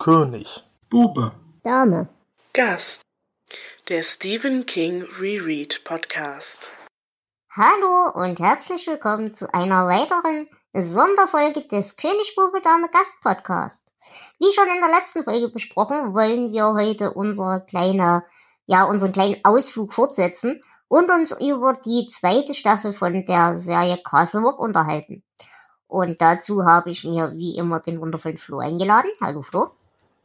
[0.00, 0.64] König.
[0.88, 1.32] Bube.
[1.62, 2.08] Dame.
[2.54, 3.02] Gast.
[3.90, 6.70] Der Stephen King Reread Podcast.
[7.54, 13.92] Hallo und herzlich willkommen zu einer weiteren Sonderfolge des König Bube Dame Gast Podcast.
[14.38, 18.24] Wie schon in der letzten Folge besprochen, wollen wir heute unsere kleine,
[18.64, 24.40] ja, unseren kleinen Ausflug fortsetzen und uns über die zweite Staffel von der Serie Castle
[24.40, 25.22] Rock unterhalten.
[25.86, 29.10] Und dazu habe ich mir wie immer den wundervollen Flo eingeladen.
[29.20, 29.72] Hallo Flo.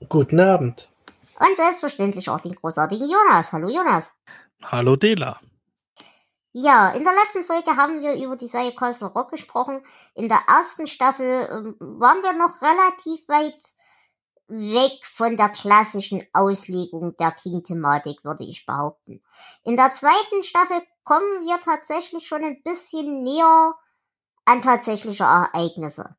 [0.10, 0.90] Guten Abend.
[1.40, 3.52] Und selbstverständlich auch den großartigen Jonas.
[3.52, 4.14] Hallo Jonas.
[4.64, 5.40] Hallo Dela.
[6.54, 9.82] Ja, in der letzten Folge haben wir über die Serie Castle Rock gesprochen.
[10.14, 13.62] In der ersten Staffel ähm, waren wir noch relativ weit
[14.48, 19.20] weg von der klassischen Auslegung der King-Thematik, würde ich behaupten.
[19.64, 23.74] In der zweiten Staffel kommen wir tatsächlich schon ein bisschen näher
[24.46, 26.16] an tatsächliche Ereignisse.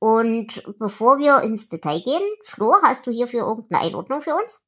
[0.00, 4.64] Und bevor wir ins Detail gehen, Flo, hast du hierfür irgendeine Einordnung für uns?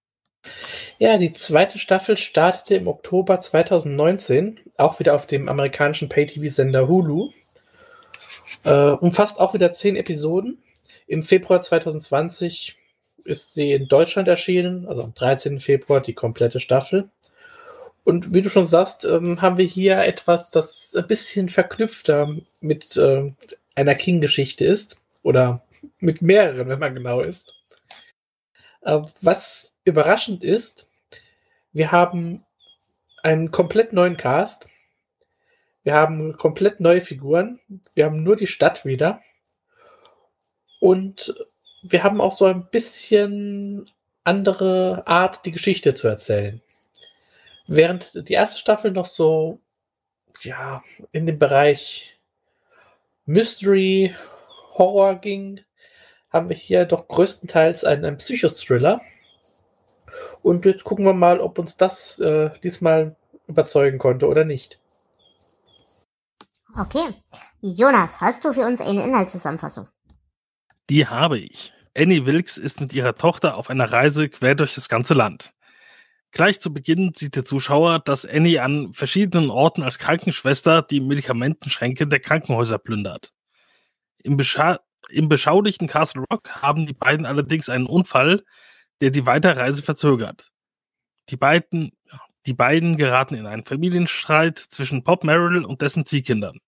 [0.99, 7.31] Ja, die zweite Staffel startete im Oktober 2019, auch wieder auf dem amerikanischen Pay-TV-Sender Hulu.
[8.65, 10.63] Äh, umfasst auch wieder zehn Episoden.
[11.07, 12.77] Im Februar 2020
[13.25, 15.61] ist sie in Deutschland erschienen, also am 13.
[15.61, 17.09] Februar die komplette Staffel.
[18.05, 22.97] Und wie du schon sagst, ähm, haben wir hier etwas, das ein bisschen verknüpfter mit
[22.99, 23.33] äh,
[23.75, 24.97] einer King-Geschichte ist.
[25.23, 25.65] Oder
[25.99, 27.55] mit mehreren, wenn man genau ist.
[28.83, 30.91] Äh, was überraschend ist,
[31.73, 32.45] wir haben
[33.23, 34.69] einen komplett neuen Cast.
[35.85, 37.61] Wir haben komplett neue Figuren.
[37.95, 39.21] Wir haben nur die Stadt wieder.
[40.81, 41.35] Und
[41.83, 43.91] wir haben auch so ein bisschen
[44.25, 46.61] andere Art, die Geschichte zu erzählen.
[47.67, 49.61] Während die erste Staffel noch so,
[50.41, 52.19] ja, in dem Bereich
[53.25, 54.15] Mystery,
[54.79, 55.61] Horror ging,
[56.31, 59.01] haben wir hier doch größtenteils einen, einen Psychothriller.
[60.43, 63.17] Und jetzt gucken wir mal, ob uns das äh, diesmal
[63.47, 64.81] überzeugen konnte oder nicht.
[66.79, 67.15] Okay.
[67.61, 69.89] Jonas, hast du für uns eine Inhaltszusammenfassung?
[70.91, 71.73] Die habe ich.
[71.97, 75.53] Annie Wilkes ist mit ihrer Tochter auf einer Reise quer durch das ganze Land.
[76.31, 82.07] Gleich zu Beginn sieht der Zuschauer, dass Annie an verschiedenen Orten als Krankenschwester die Medikamentenschränke
[82.07, 83.35] der Krankenhäuser plündert.
[84.23, 88.43] Im, Bescha Im beschaulichen Castle Rock haben die beiden allerdings einen Unfall,
[89.01, 90.51] der die Weiterreise verzögert.
[91.29, 91.93] Die beiden,
[92.47, 96.59] die beiden geraten in einen Familienstreit zwischen Pop Merrill und dessen Ziehkindern.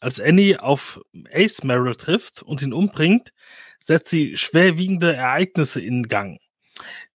[0.00, 1.00] Als Annie auf
[1.32, 3.32] Ace Merrill trifft und ihn umbringt,
[3.78, 6.40] setzt sie schwerwiegende Ereignisse in Gang.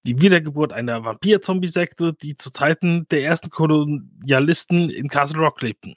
[0.03, 5.95] Die Wiedergeburt einer Vampir-Zombie-Sekte, die zu Zeiten der ersten Kolonialisten in Castle Rock lebten.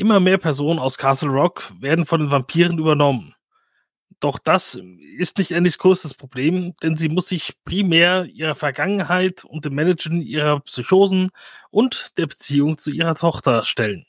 [0.00, 3.34] Immer mehr Personen aus Castle Rock werden von den Vampiren übernommen.
[4.18, 4.78] Doch das
[5.16, 10.20] ist nicht Annies größtes Problem, denn sie muss sich primär ihrer Vergangenheit und dem Managen
[10.20, 11.30] ihrer Psychosen
[11.70, 14.04] und der Beziehung zu ihrer Tochter stellen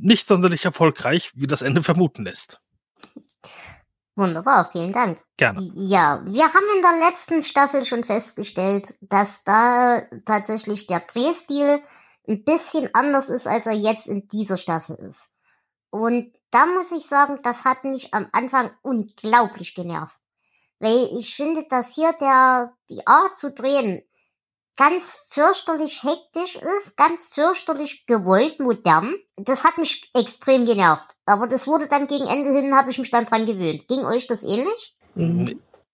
[0.00, 2.60] nicht sonderlich erfolgreich, wie das Ende vermuten lässt.
[4.16, 5.20] Wunderbar, vielen Dank.
[5.36, 5.70] Gerne.
[5.74, 11.80] Ja, wir haben in der letzten Staffel schon festgestellt, dass da tatsächlich der Drehstil
[12.28, 15.30] ein bisschen anders ist, als er jetzt in dieser Staffel ist.
[15.90, 20.20] Und da muss ich sagen, das hat mich am Anfang unglaublich genervt.
[20.80, 24.02] Weil ich finde, dass hier der, die Art zu drehen
[24.76, 29.14] ganz fürchterlich hektisch ist, ganz fürchterlich gewollt, modern.
[29.36, 31.10] Das hat mich extrem genervt.
[31.26, 33.86] Aber das wurde dann gegen Ende hin, habe ich mich dann dran gewöhnt.
[33.88, 34.96] Ging euch das ähnlich?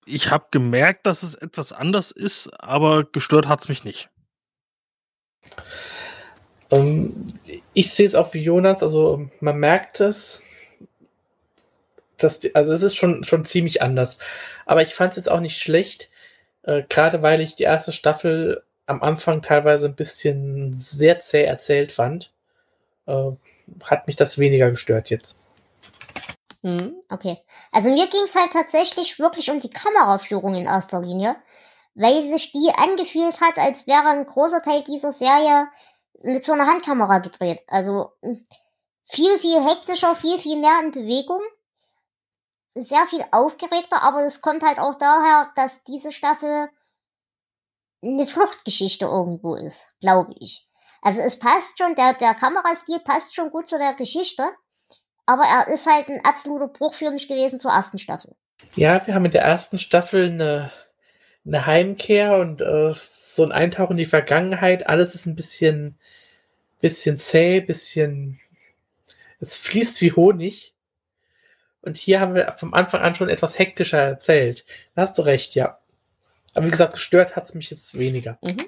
[0.06, 4.08] Ich habe gemerkt, dass es etwas anders ist, aber gestört hat es mich nicht.
[6.70, 7.34] Ähm,
[7.74, 10.42] ich sehe es auch wie Jonas, also man merkt es.
[12.16, 14.18] Dass die, also es ist schon, schon ziemlich anders.
[14.66, 16.10] Aber ich fand es jetzt auch nicht schlecht,
[16.62, 21.92] äh, gerade weil ich die erste Staffel am Anfang teilweise ein bisschen sehr zäh erzählt
[21.92, 22.32] fand,
[23.06, 23.30] äh,
[23.84, 25.36] hat mich das weniger gestört jetzt.
[26.62, 27.38] Hm, okay.
[27.72, 31.36] Also mir ging es halt tatsächlich wirklich um die Kameraführung in erster Linie,
[31.94, 35.68] weil sich die angefühlt hat, als wäre ein großer Teil dieser Serie
[36.22, 37.60] mit so einer Handkamera gedreht.
[37.68, 38.44] Also hm,
[39.04, 41.40] viel, viel hektischer, viel, viel mehr in Bewegung.
[42.74, 46.68] Sehr viel aufgeregter, aber es kommt halt auch daher, dass diese Staffel
[48.02, 50.68] eine Fluchtgeschichte irgendwo ist, glaube ich.
[51.02, 54.44] Also es passt schon, der, der Kamerastil passt schon gut zu der Geschichte,
[55.26, 58.36] aber er ist halt ein absoluter Bruch für mich gewesen zur ersten Staffel.
[58.76, 60.72] Ja, wir haben in der ersten Staffel eine,
[61.46, 64.88] eine Heimkehr und äh, so ein Eintauchen in die Vergangenheit.
[64.88, 65.98] Alles ist ein bisschen,
[66.80, 68.40] bisschen zäh, bisschen,
[69.38, 70.74] es fließt wie Honig.
[71.82, 74.64] Und hier haben wir vom Anfang an schon etwas hektischer erzählt.
[74.94, 75.78] Da hast du recht, ja.
[76.54, 78.38] Aber wie gesagt, gestört hat's mich jetzt weniger.
[78.42, 78.66] Mhm.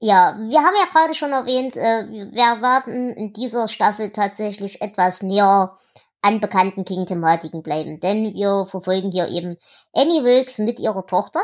[0.00, 5.22] Ja, wir haben ja gerade schon erwähnt, äh, wir erwarten in dieser Staffel tatsächlich etwas
[5.22, 5.78] näher
[6.20, 8.00] an bekannten King-Thematiken bleiben.
[8.00, 9.56] Denn wir verfolgen hier eben
[9.92, 11.40] Annie Wilkes mit ihrer Tochter.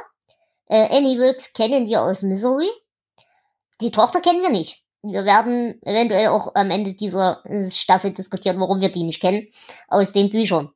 [0.66, 2.68] Äh, Annie Wilkes kennen wir aus Misery.
[3.80, 4.84] Die Tochter kennen wir nicht.
[5.02, 9.48] Wir werden eventuell auch am Ende dieser Staffel diskutieren, warum wir die nicht kennen,
[9.88, 10.70] aus den Büchern.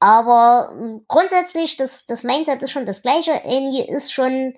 [0.00, 3.32] Aber äh, grundsätzlich, das, das Mindset ist schon das gleiche.
[3.44, 4.56] Annie ist schon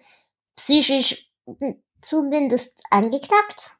[0.56, 3.78] psychisch hm, zumindest angeknackt.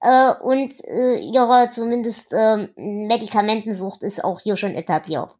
[0.00, 5.34] Äh, und äh, ihre zumindest äh, Medikamentensucht ist auch hier schon etabliert.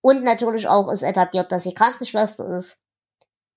[0.00, 2.78] Und natürlich auch ist etabliert, dass sie Krankenschwester ist.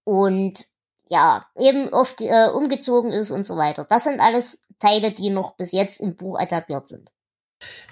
[0.03, 0.65] Und
[1.13, 3.85] ja, eben oft äh, umgezogen ist und so weiter.
[3.87, 7.11] Das sind alles Teile, die noch bis jetzt im Buch etabliert sind.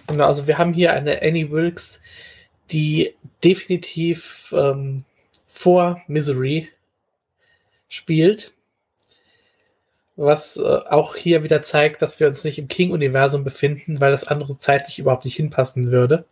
[0.07, 2.01] Genau, also wir haben hier eine Annie Wilkes,
[2.71, 5.05] die definitiv ähm,
[5.45, 6.69] vor Misery
[7.89, 8.53] spielt.
[10.15, 14.27] Was äh, auch hier wieder zeigt, dass wir uns nicht im King-Universum befinden, weil das
[14.27, 16.25] andere zeitlich überhaupt nicht hinpassen würde.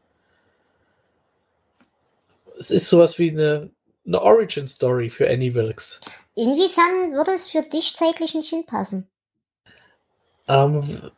[2.60, 3.70] Es ist sowas wie eine,
[4.10, 6.02] eine Origin-Story für Annie Wilkes.
[6.36, 9.08] Inwiefern würde es für dich zeitlich nicht hinpassen?
[10.48, 11.12] Ähm,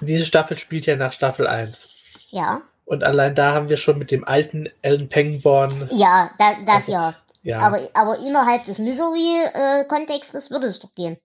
[0.00, 1.88] diese Staffel spielt ja nach Staffel 1.
[2.30, 2.62] Ja.
[2.84, 5.88] Und allein da haben wir schon mit dem alten Ellen Pangborn.
[5.90, 7.14] Ja, da, das Also, ja.
[7.42, 11.16] Ja, Aber, aber innerhalb des Misery-Kontextes würde es doch gehen.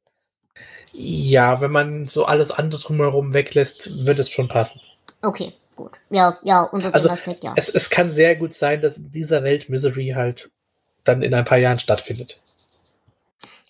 [0.94, 4.82] ja, wenn man so alles andere drumherum weglässt, wird es schon passen.
[5.24, 5.94] Okay, gut.
[6.10, 7.54] Ja, ja, unter Also, dem Aspekt, ja.
[7.58, 10.52] Es, es kann sehr gut sein, dass in dieser Welt Misery halt
[11.04, 12.42] dann in ein paar Jahren stattfindet.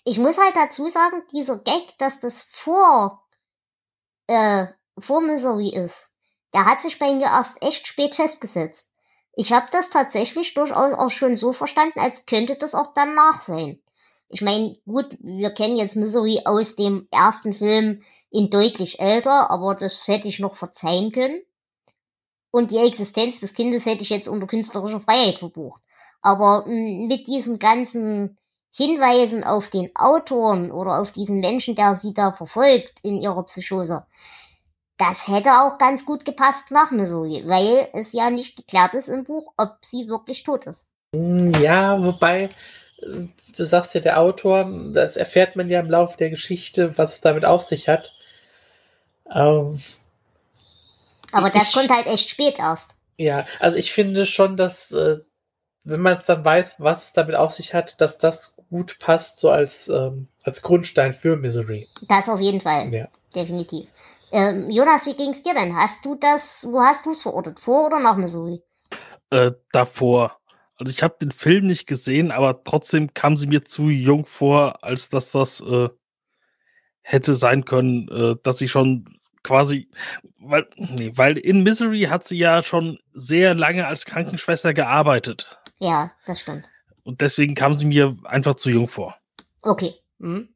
[0.04, 3.24] Ich muss halt dazu sagen, dieser Gag, dass das vor,
[4.26, 4.66] äh,
[4.98, 6.10] vor Misery ist,
[6.52, 8.88] der hat sich bei mir erst echt spät festgesetzt.
[9.34, 13.80] Ich habe das tatsächlich durchaus auch schon so verstanden, als könnte das auch danach sein.
[14.28, 19.74] Ich meine, gut, wir kennen jetzt Misery aus dem ersten Film in deutlich älter, aber
[19.74, 21.40] das hätte ich noch verzeihen können.
[22.50, 25.80] Und die Existenz des Kindes hätte ich jetzt unter künstlerischer Freiheit verbucht.
[26.22, 28.38] Aber mh, mit diesen ganzen
[28.74, 34.06] Hinweisen auf den Autoren oder auf diesen Menschen, der sie da verfolgt in ihrer Psychose,
[34.96, 39.24] das hätte auch ganz gut gepasst nach Missouri, weil es ja nicht geklärt ist im
[39.24, 40.88] Buch, ob sie wirklich tot ist.
[41.14, 42.44] Hm, Ja, wobei,
[43.02, 43.26] äh,
[43.56, 47.20] du sagst ja, der Autor, das erfährt man ja im Laufe der Geschichte, was es
[47.20, 48.14] damit auf sich hat.
[49.30, 49.78] Ähm,
[51.32, 52.94] Aber das Ich- kommt halt echt spät erst.
[53.16, 55.18] ja, also ich finde schon, dass, äh,
[55.84, 59.40] wenn man es dann weiß, was es damit auf sich hat, dass das gut passt,
[59.40, 61.88] so als, ähm, als Grundstein für Misery.
[62.08, 63.08] Das auf jeden Fall, Ja.
[63.34, 63.88] definitiv.
[64.30, 65.76] Ähm, Jonas, wie ging's dir denn?
[65.76, 67.60] Hast du das, wo hast du es verortet?
[67.60, 68.62] Vor oder nach Missouri?
[69.30, 70.38] Äh, davor.
[70.78, 74.84] Also ich habe den Film nicht gesehen, aber trotzdem kam sie mir zu jung vor,
[74.84, 75.88] als dass das äh,
[77.02, 79.88] hätte sein können, äh, dass sie schon quasi,
[80.38, 85.58] weil, nee, weil in Misery hat sie ja schon sehr lange als Krankenschwester gearbeitet.
[85.82, 86.70] Ja, das stimmt.
[87.02, 89.16] Und deswegen kam sie mir einfach zu jung vor.
[89.62, 89.94] Okay.
[90.20, 90.48] Hm.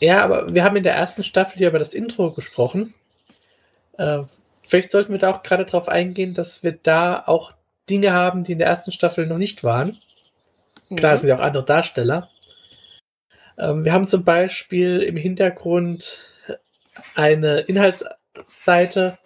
[0.00, 2.94] Ja, aber wir haben in der ersten Staffel ja über das Intro gesprochen.
[3.96, 4.24] Äh,
[4.60, 7.52] vielleicht sollten wir da auch gerade drauf eingehen, dass wir da auch
[7.88, 9.98] Dinge haben, die in der ersten Staffel noch nicht waren.
[10.94, 12.28] Klar, es sind ja auch andere Darsteller.
[13.56, 16.22] Ähm, wir haben zum Beispiel im Hintergrund
[17.14, 19.18] eine Inhaltsseite,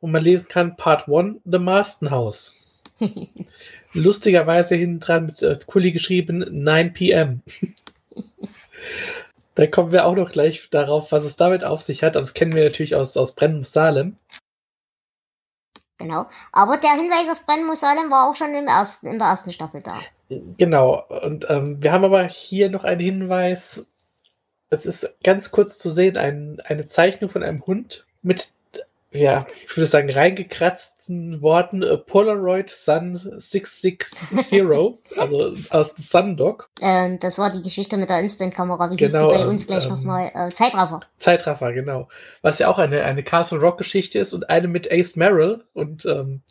[0.00, 2.82] wo man lesen kann, Part 1, The Marston House.
[3.92, 7.42] Lustigerweise hinten dran mit äh, Kuli geschrieben 9 p.m.
[9.54, 12.16] da kommen wir auch noch gleich darauf, was es damit auf sich hat.
[12.16, 14.16] Aber das kennen wir natürlich aus, aus Brennen Salem.
[15.98, 16.26] Genau.
[16.52, 19.82] Aber der Hinweis auf Brennen Salem war auch schon im ersten, in der ersten Staffel
[19.82, 20.00] da.
[20.28, 21.04] Genau.
[21.08, 23.86] Und ähm, wir haben aber hier noch einen Hinweis.
[24.70, 28.50] Es ist ganz kurz zu sehen, ein, eine Zeichnung von einem Hund mit,
[29.10, 34.04] ja, ich würde sagen, reingekratzten Worten äh, Polaroid Sun 660,
[35.16, 36.68] also aus The Sun Dog.
[36.82, 38.90] Ähm, das war die Geschichte mit der Instant-Kamera.
[38.90, 40.30] Wie Genau, hieß die bei ähm, uns gleich ähm, nochmal?
[40.34, 41.00] Äh, Zeitraffer.
[41.18, 42.08] Zeitraffer, genau.
[42.42, 46.04] Was ja auch eine, eine Castle Rock Geschichte ist und eine mit Ace Merrill und,
[46.04, 46.42] ähm,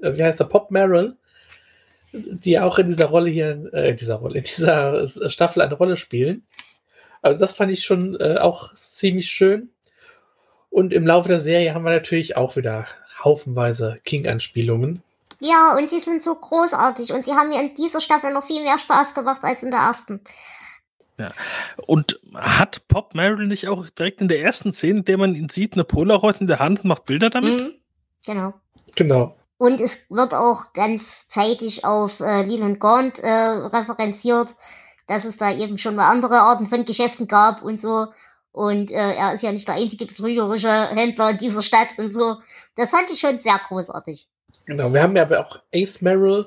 [0.00, 1.16] äh, wie heißt er, Pop Merrill,
[2.12, 5.98] die auch in dieser Rolle hier, äh, in dieser Rolle, in dieser Staffel eine Rolle
[5.98, 6.46] spielen.
[7.20, 9.70] Also das fand ich schon äh, auch ziemlich schön.
[10.76, 12.86] Und im Laufe der Serie haben wir natürlich auch wieder
[13.24, 15.02] haufenweise King-Anspielungen.
[15.40, 18.62] Ja, und sie sind so großartig und sie haben mir in dieser Staffel noch viel
[18.62, 20.20] mehr Spaß gemacht als in der ersten.
[21.86, 25.48] Und hat Pop Merrill nicht auch direkt in der ersten Szene, in der man ihn
[25.48, 27.58] sieht, eine Polaroid in der Hand und macht Bilder damit?
[27.58, 27.74] Mhm.
[28.26, 28.52] Genau.
[28.96, 29.34] Genau.
[29.56, 34.54] Und es wird auch ganz zeitig auf äh, Leland Gaunt äh, referenziert,
[35.06, 38.08] dass es da eben schon mal andere Arten von Geschäften gab und so.
[38.56, 42.36] Und äh, er ist ja nicht der einzige betrügerische Händler in dieser Stadt und so.
[42.74, 44.26] Das fand ich schon sehr großartig.
[44.64, 46.46] Genau, wir haben ja aber auch Ace Merrill,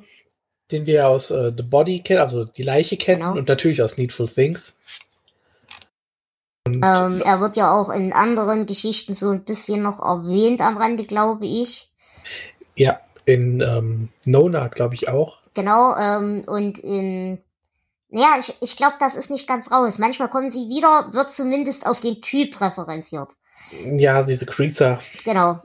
[0.72, 3.38] den wir aus äh, The Body kennen, also die Leiche kennen Genau.
[3.38, 4.76] und natürlich aus Needful Things.
[6.66, 10.78] Und Ähm, er wird ja auch in anderen Geschichten so ein bisschen noch erwähnt am
[10.78, 11.92] Rande, glaube ich.
[12.76, 15.38] ja, in ähm, Nona, glaube ich auch.
[15.54, 17.40] Genau, ähm, und in.
[18.12, 20.00] Ja, ich, ich glaube, das ist nicht ganz raus.
[20.00, 23.34] Manchmal kommen sie wieder, wird zumindest auf den Typ referenziert.
[23.86, 25.00] Ja, diese Creaser.
[25.24, 25.62] Genau,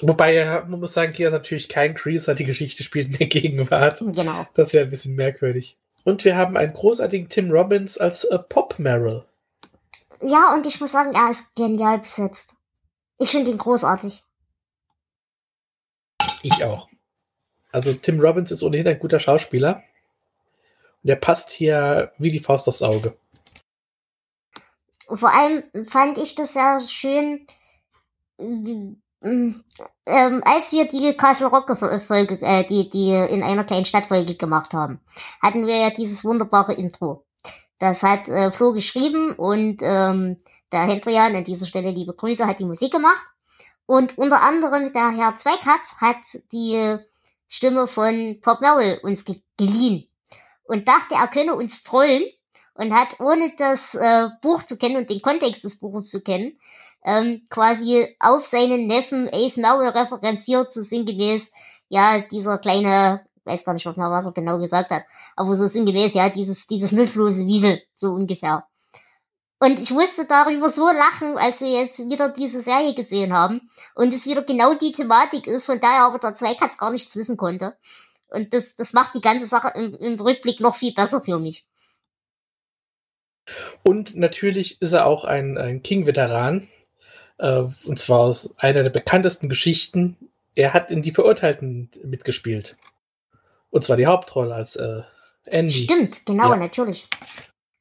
[0.00, 3.26] Wobei, ja, man muss sagen, hier ist natürlich kein Creaser, die Geschichte spielt in der
[3.28, 4.02] Gegenwart.
[4.14, 4.46] genau.
[4.54, 5.76] Das wäre ein bisschen merkwürdig.
[6.04, 9.24] Und wir haben einen großartigen Tim Robbins als äh, Pop Merrill.
[10.20, 12.54] Ja, und ich muss sagen, er ist genial besetzt.
[13.18, 14.22] Ich finde ihn großartig.
[16.42, 16.88] Ich auch.
[17.72, 19.82] Also Tim Robbins ist ohnehin ein guter Schauspieler.
[21.06, 23.16] Und er passt hier wie die Faust aufs Auge.
[25.06, 27.46] Vor allem fand ich das sehr schön,
[28.40, 34.34] ähm, ähm, als wir die Castle Rock Folge, äh, die, die in einer kleinen Stadtfolge
[34.34, 34.98] gemacht haben,
[35.40, 37.24] hatten wir ja dieses wunderbare Intro.
[37.78, 40.38] Das hat äh, Flo geschrieben und ähm,
[40.72, 43.24] der Hendrian an dieser Stelle liebe Grüße hat die Musik gemacht.
[43.86, 46.96] Und unter anderem der Herr Zweikatz hat die
[47.46, 50.08] Stimme von Pop Merrill uns ge geliehen
[50.68, 52.24] und dachte, er könne uns trollen
[52.74, 56.58] und hat, ohne das äh, Buch zu kennen und den Kontext des Buches zu kennen,
[57.04, 61.50] ähm, quasi auf seinen Neffen Ace Merrill referenziert, so sinngemäß,
[61.88, 65.04] ja, dieser kleine, weiß gar nicht mehr, was er genau gesagt hat,
[65.36, 68.66] aber so sinngemäß, ja, dieses, dieses nutzlose Wiesel, so ungefähr.
[69.58, 74.12] Und ich musste darüber so lachen, als wir jetzt wieder diese Serie gesehen haben und
[74.12, 77.74] es wieder genau die Thematik ist, von daher aber der Zweikatz gar nichts wissen konnte.
[78.30, 81.64] Und das, das macht die ganze Sache im, im Rückblick noch viel besser für mich.
[83.82, 86.68] Und natürlich ist er auch ein, ein King-Veteran.
[87.38, 90.16] Äh, und zwar aus einer der bekanntesten Geschichten.
[90.54, 92.76] Er hat in Die Verurteilten mitgespielt.
[93.70, 95.02] Und zwar die Hauptrolle als äh,
[95.46, 95.72] Andy.
[95.72, 96.56] Stimmt, genau, Ja.
[96.56, 97.08] natürlich.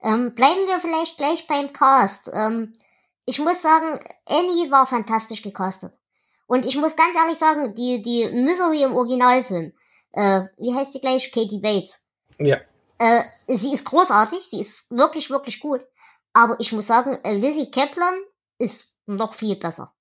[0.01, 2.29] Ähm, bleiben wir vielleicht gleich beim Cast.
[2.33, 2.75] Ähm,
[3.25, 5.93] ich muss sagen, Annie war fantastisch gecastet.
[6.47, 9.73] Und ich muss ganz ehrlich sagen, die, die Misery im Originalfilm,
[10.15, 11.31] äh, wie heißt sie gleich?
[11.31, 12.05] Katie Bates.
[12.39, 12.57] Ja.
[12.97, 15.85] Äh, sie ist großartig, sie ist wirklich, wirklich gut.
[16.33, 18.13] Aber ich muss sagen, äh, Lizzie Kaplan
[18.57, 19.93] ist noch viel besser.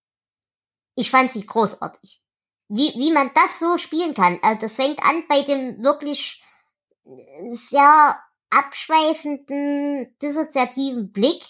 [0.95, 2.23] Ich fand sie großartig.
[2.69, 6.43] Wie, wie man das so spielen kann, äh, das fängt an bei dem wirklich
[7.05, 8.17] äh, sehr
[8.51, 11.43] abschweifenden, dissoziativen Blick.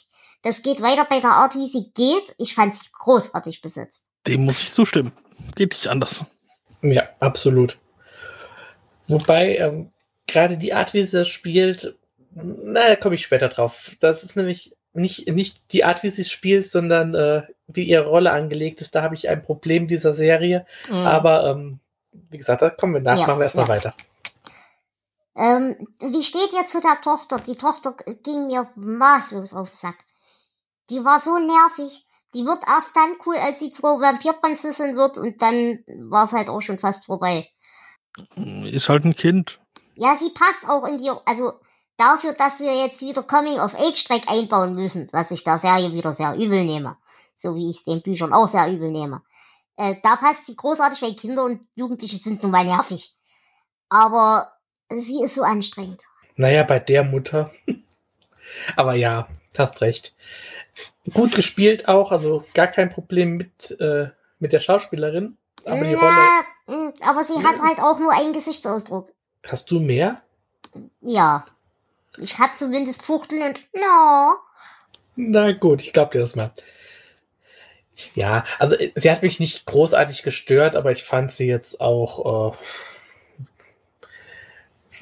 [0.42, 2.35] Das geht weiter bei der Art, wie sie geht.
[2.38, 4.04] Ich fand sie großartig besetzt.
[4.26, 5.12] Dem muss ich zustimmen.
[5.54, 6.25] Geht nicht anders.
[6.80, 7.78] Ja, absolut.
[9.09, 9.93] Wobei, ähm,
[10.27, 11.97] gerade die Art, wie sie das spielt,
[12.35, 13.93] na, da komme ich später drauf.
[14.01, 18.07] Das ist nämlich nicht, nicht die Art, wie sie es spielt, sondern äh, wie ihre
[18.07, 18.95] Rolle angelegt ist.
[18.95, 20.67] Da habe ich ein Problem dieser Serie.
[20.89, 20.95] Mhm.
[20.95, 21.81] Aber ähm,
[22.31, 23.19] wie gesagt, da kommen wir nach.
[23.19, 23.75] Ja, Machen wir erstmal ja.
[23.75, 23.95] weiter.
[25.37, 27.41] Ähm, wie steht ihr zu der Tochter?
[27.41, 29.97] Die Tochter ging mir maßlos auf den Sack.
[30.91, 32.07] Die war so nervig.
[32.35, 36.51] Die wird erst dann cool, als sie zur Vampirprinzessin wird und dann war es halt
[36.51, 37.49] auch schon fast vorbei.
[38.37, 39.61] Ist halt ein Kind.
[39.97, 41.54] Ja, sie passt auch in die, also
[41.97, 45.92] dafür, dass wir jetzt wieder Coming of Age Track einbauen müssen, was ich der Serie
[45.92, 46.97] wieder sehr übel nehme.
[47.37, 49.23] So wie ich es den Büchern auch sehr übel nehme.
[49.76, 53.14] Äh, da passt sie großartig, weil Kinder und Jugendliche sind nun mal nervig.
[53.88, 54.52] Aber
[54.92, 56.02] sie ist so anstrengend.
[56.37, 57.50] Naja, bei der Mutter.
[58.76, 59.28] Aber ja,
[59.59, 60.14] hast recht.
[61.12, 65.37] Gut gespielt auch, also gar kein Problem mit, äh, mit der Schauspielerin.
[65.64, 66.42] Aber die Rolle.
[66.66, 69.11] Na, mh, aber sie hat halt auch nur einen Gesichtsausdruck.
[69.47, 70.23] Hast du mehr?
[71.01, 71.47] Ja.
[72.19, 74.35] Ich hab zumindest Fuchteln und no.
[75.17, 76.53] Na gut, ich glaube dir das mal.
[78.15, 82.53] Ja, also äh, sie hat mich nicht großartig gestört, aber ich fand sie jetzt auch.
[82.53, 82.57] Äh,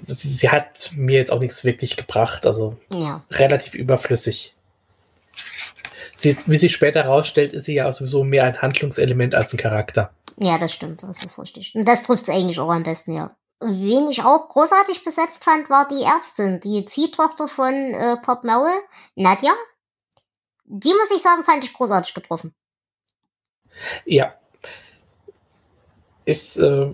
[0.07, 3.23] sie, sie hat mir jetzt auch nichts wirklich gebracht, also Ja.
[3.31, 4.55] relativ überflüssig.
[6.23, 9.57] Sie, wie sich später herausstellt, ist sie ja auch sowieso mehr ein Handlungselement als ein
[9.57, 10.15] Charakter.
[10.37, 11.75] Ja, das stimmt, das ist richtig.
[11.75, 13.37] Und das trifft's eigentlich auch am besten, ja.
[13.61, 18.79] Wen ich auch großartig besetzt fand, war die Ärztin, die Ziehtochter von äh, Pop Merrill,
[19.17, 19.53] Nadja.
[20.65, 22.55] Die muss ich sagen, fand ich großartig getroffen.
[24.05, 24.35] Ja.
[26.25, 26.93] Ist, äh,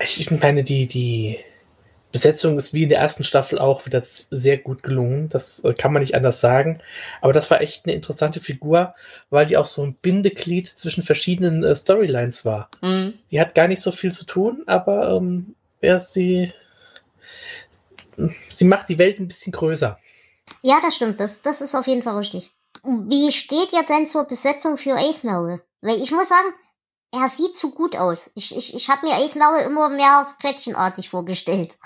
[0.00, 1.38] ich meine, die, die
[2.16, 5.28] Besetzung ist wie in der ersten Staffel auch wieder sehr gut gelungen.
[5.28, 6.78] Das äh, kann man nicht anders sagen.
[7.20, 8.94] Aber das war echt eine interessante Figur,
[9.28, 12.70] weil die auch so ein Bindeglied zwischen verschiedenen äh, Storylines war.
[12.82, 13.18] Mhm.
[13.30, 15.54] Die hat gar nicht so viel zu tun, aber ähm,
[15.98, 16.54] sie,
[18.48, 19.98] sie macht die Welt ein bisschen größer.
[20.62, 21.20] Ja, das stimmt.
[21.20, 22.50] Das, das ist auf jeden Fall richtig.
[22.82, 25.60] Wie steht ihr denn zur Besetzung für Ace Merrill?
[25.82, 26.48] Weil ich muss sagen,
[27.20, 28.30] er sieht zu gut aus.
[28.34, 31.76] Ich, ich, ich habe mir Merrill immer mehr Plättchenartig vorgestellt.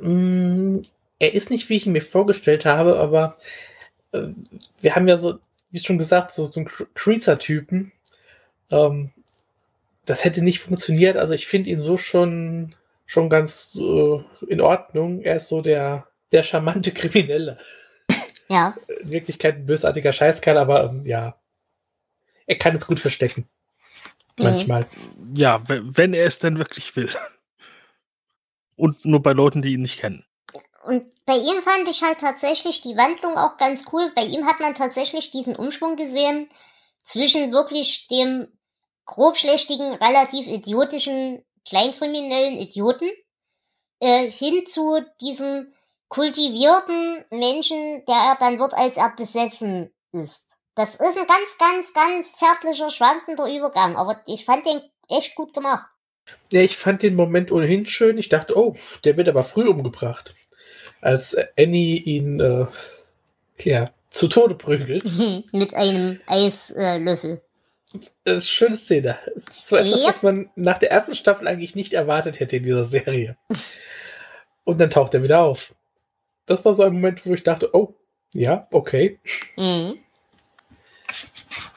[0.00, 0.78] Mm,
[1.18, 3.36] er ist nicht, wie ich ihn mir vorgestellt habe, aber
[4.12, 4.28] äh,
[4.80, 5.38] wir haben ja so,
[5.70, 7.92] wie schon gesagt, so, so einen Creaser-Typen.
[8.70, 9.10] Ähm,
[10.04, 11.16] das hätte nicht funktioniert.
[11.16, 12.74] Also ich finde ihn so schon,
[13.06, 15.22] schon ganz äh, in Ordnung.
[15.22, 17.58] Er ist so der, der charmante Kriminelle.
[18.48, 18.76] Ja.
[19.00, 21.38] In Wirklichkeit ein bösartiger Scheißkerl, aber ähm, ja.
[22.46, 23.48] Er kann es gut verstecken.
[24.38, 24.44] Mhm.
[24.44, 24.86] Manchmal.
[25.34, 27.10] Ja, wenn er es denn wirklich will.
[28.76, 30.24] Und nur bei Leuten, die ihn nicht kennen.
[30.84, 34.12] Und bei ihm fand ich halt tatsächlich die Wandlung auch ganz cool.
[34.14, 36.50] Bei ihm hat man tatsächlich diesen Umschwung gesehen
[37.04, 38.48] zwischen wirklich dem
[39.06, 43.08] grobschlächtigen, relativ idiotischen, kleinkriminellen Idioten
[44.00, 45.72] äh, hin zu diesem
[46.08, 50.53] kultivierten Menschen, der er dann wird, als er besessen ist.
[50.74, 55.54] Das ist ein ganz, ganz, ganz zärtlicher, schwankender Übergang, aber ich fand den echt gut
[55.54, 55.86] gemacht.
[56.50, 58.18] Ja, ich fand den Moment ohnehin schön.
[58.18, 60.34] Ich dachte, oh, der wird aber früh umgebracht.
[61.00, 62.66] Als Annie ihn äh,
[63.58, 65.04] ja, zu Tode prügelt.
[65.52, 67.42] Mit einem Eislöffel.
[68.24, 69.18] Äh, schöne Szene.
[69.36, 70.08] So etwas, yep.
[70.08, 73.36] was man nach der ersten Staffel eigentlich nicht erwartet hätte in dieser Serie.
[74.64, 75.74] Und dann taucht er wieder auf.
[76.46, 77.94] Das war so ein Moment, wo ich dachte, oh,
[78.32, 79.20] ja, okay.
[79.56, 79.98] Mhm.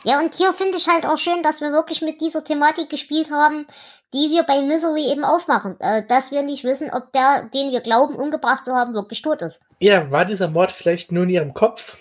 [0.03, 3.31] Ja, und hier finde ich halt auch schön, dass wir wirklich mit dieser Thematik gespielt
[3.31, 3.65] haben,
[4.13, 5.79] die wir bei Misery eben aufmachen.
[5.79, 9.41] Äh, dass wir nicht wissen, ob der, den wir glauben, umgebracht zu haben, wirklich tot
[9.41, 9.61] ist.
[9.79, 11.97] Ja, war dieser Mord vielleicht nur in ihrem Kopf?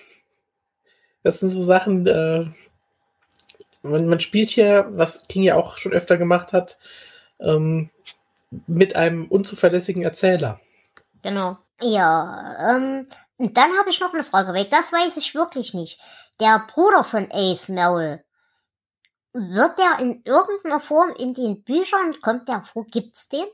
[1.22, 2.46] Das sind so Sachen, äh,
[3.82, 6.78] man, man, spielt hier, was King ja auch schon öfter gemacht hat,
[7.40, 7.90] ähm,
[8.66, 10.60] mit einem unzuverlässigen Erzähler.
[11.22, 11.58] Genau.
[11.80, 13.06] Ja, ähm,
[13.38, 16.00] und dann habe ich noch eine Frage, weil das weiß ich wirklich nicht.
[16.40, 18.22] Der Bruder von Ace Merrill,
[19.32, 23.46] wird der in irgendeiner Form in den Büchern, kommt der vor, gibt's den?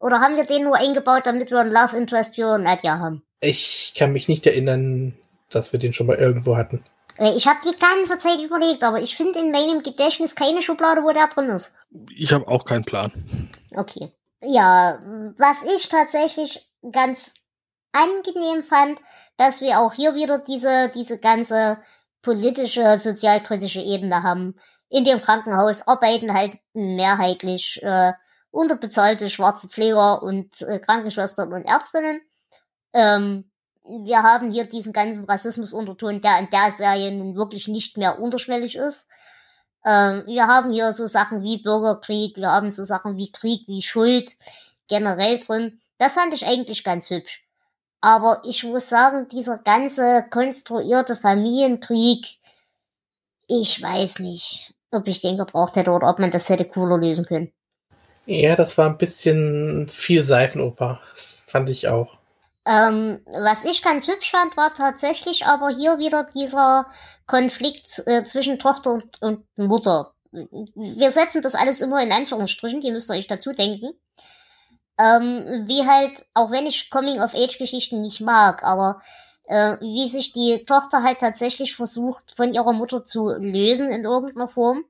[0.00, 3.22] Oder haben wir den nur eingebaut, damit wir ein Love Interest für Nadja haben?
[3.40, 5.16] Ich kann mich nicht erinnern,
[5.50, 6.84] dass wir den schon mal irgendwo hatten.
[7.16, 11.02] Äh, ich habe die ganze Zeit überlegt, aber ich finde in meinem Gedächtnis keine Schublade,
[11.02, 11.76] wo der drin ist.
[12.16, 13.12] Ich habe auch keinen Plan.
[13.74, 14.12] Okay.
[14.40, 15.00] Ja,
[15.36, 17.34] was ich tatsächlich ganz
[17.98, 19.00] angenehm fand,
[19.36, 21.78] dass wir auch hier wieder diese, diese ganze
[22.22, 24.54] politische, sozialkritische Ebene haben.
[24.88, 28.12] In dem Krankenhaus arbeiten halt mehrheitlich äh,
[28.50, 32.20] unterbezahlte schwarze Pfleger und äh, Krankenschwestern und Ärztinnen.
[32.92, 33.50] Ähm,
[34.04, 38.76] wir haben hier diesen ganzen Rassismusunterton, der in der Serie nun wirklich nicht mehr unterschwellig
[38.76, 39.06] ist.
[39.84, 43.82] Ähm, wir haben hier so Sachen wie Bürgerkrieg, wir haben so Sachen wie Krieg, wie
[43.82, 44.30] Schuld
[44.88, 45.80] generell drin.
[45.98, 47.47] Das fand ich eigentlich ganz hübsch.
[48.00, 52.26] Aber ich muss sagen, dieser ganze konstruierte Familienkrieg,
[53.48, 57.26] ich weiß nicht, ob ich den gebraucht hätte oder ob man das hätte cooler lösen
[57.26, 57.52] können.
[58.26, 62.18] Ja, das war ein bisschen viel Seifenoper, fand ich auch.
[62.66, 66.86] Ähm, was ich ganz hübsch fand, war tatsächlich aber hier wieder dieser
[67.26, 70.12] Konflikt äh, zwischen Tochter und, und Mutter.
[70.30, 73.94] Wir setzen das alles immer in Anführungsstrichen, die müsst ihr euch dazu denken.
[74.98, 79.00] Ähm, wie halt, auch wenn ich Coming-of-Age-Geschichten nicht mag, aber
[79.44, 84.48] äh, wie sich die Tochter halt tatsächlich versucht, von ihrer Mutter zu lösen in irgendeiner
[84.48, 84.84] Form.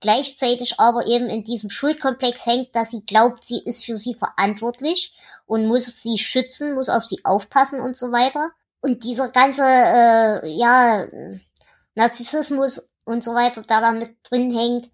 [0.00, 5.14] Gleichzeitig aber eben in diesem Schuldkomplex hängt, dass sie glaubt, sie ist für sie verantwortlich
[5.46, 8.50] und muss sie schützen, muss auf sie aufpassen und so weiter.
[8.80, 11.06] Und dieser ganze, äh, ja,
[11.94, 14.90] Narzissmus und so weiter, der da mit drin hängt,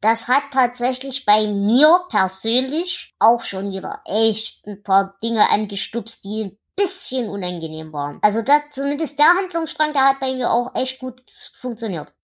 [0.00, 6.44] das hat tatsächlich bei mir persönlich auch schon wieder echt ein paar Dinge angestupst, die
[6.44, 8.18] ein bisschen unangenehm waren.
[8.22, 11.22] Also da, zumindest der Handlungsstrang, der hat bei mir auch echt gut
[11.54, 12.14] funktioniert.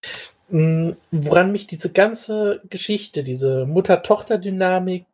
[0.49, 5.07] Mm, woran mich diese ganze Geschichte, diese Mutter-Tochter-Dynamik,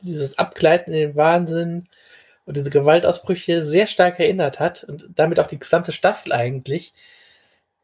[0.00, 1.88] dieses Abgleiten in den Wahnsinn
[2.46, 6.94] und diese Gewaltausbrüche sehr stark erinnert hat und damit auch die gesamte Staffel eigentlich,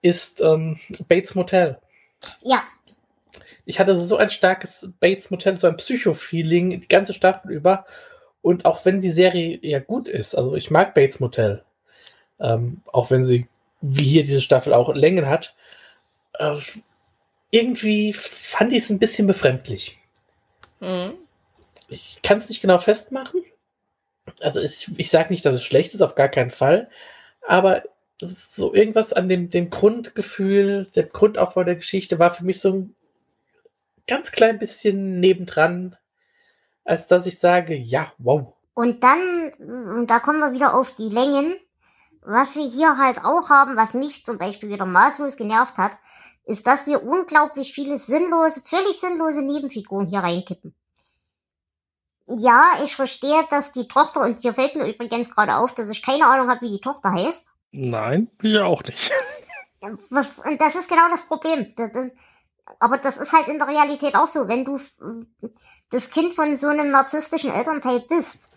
[0.03, 1.79] ist ähm, Bates Motel.
[2.43, 2.63] Ja,
[3.69, 7.85] ich hatte so ein starkes Bates Motel, so ein Psycho-Feeling die ganze Staffel über.
[8.41, 11.63] Und auch wenn die Serie ja gut ist, also ich mag Bates Motel,
[12.41, 13.47] ähm, auch wenn sie
[13.83, 15.55] wie hier diese Staffel auch Längen hat,
[16.39, 16.57] äh,
[17.51, 19.99] irgendwie fand ich es ein bisschen befremdlich.
[20.81, 21.13] Mhm.
[21.91, 23.43] Ich kann es nicht genau festmachen,
[24.41, 26.89] also ich, ich sage nicht, dass es schlecht ist, auf gar keinen Fall,
[27.47, 27.83] aber
[28.19, 32.95] so irgendwas an dem, dem Grundgefühl, dem Grundaufbau der Geschichte war für mich so ein
[34.09, 35.97] ganz klein bisschen nebendran,
[36.85, 38.55] als dass ich sage, ja, wow.
[38.75, 41.55] Und dann, und da kommen wir wieder auf die Längen.
[42.23, 45.93] Was wir hier halt auch haben, was mich zum Beispiel wieder maßlos genervt hat,
[46.45, 50.75] ist, dass wir unglaublich viele sinnlose, völlig sinnlose Nebenfiguren hier reinkippen.
[52.27, 56.03] Ja, ich verstehe, dass die Tochter, und hier fällt mir übrigens gerade auf, dass ich
[56.03, 57.51] keine Ahnung habe, wie die Tochter heißt.
[57.71, 59.11] Nein, ich auch nicht.
[59.81, 61.75] Und das ist genau das Problem.
[62.81, 64.49] Aber das ist halt in der Realität auch so.
[64.49, 64.79] Wenn du
[65.91, 68.49] das Kind von so einem narzisstischen Elternteil bist,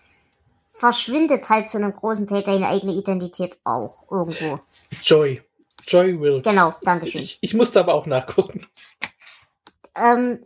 [0.70, 4.60] verschwindet halt zu einem großen Teil deine eigene Identität auch irgendwo.
[5.02, 5.42] Joy.
[5.88, 6.50] Joy Wilkes.
[6.50, 7.22] Genau, Dankeschön.
[7.22, 8.66] Ich, ich musste aber auch nachgucken.
[9.96, 10.44] Ähm,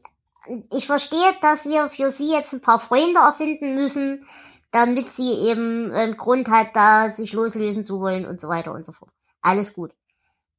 [0.71, 4.25] ich verstehe, dass wir für sie jetzt ein paar Freunde erfinden müssen,
[4.71, 8.86] damit sie eben einen Grund hat, da sich loslösen zu wollen und so weiter und
[8.86, 9.12] so fort.
[9.41, 9.91] Alles gut.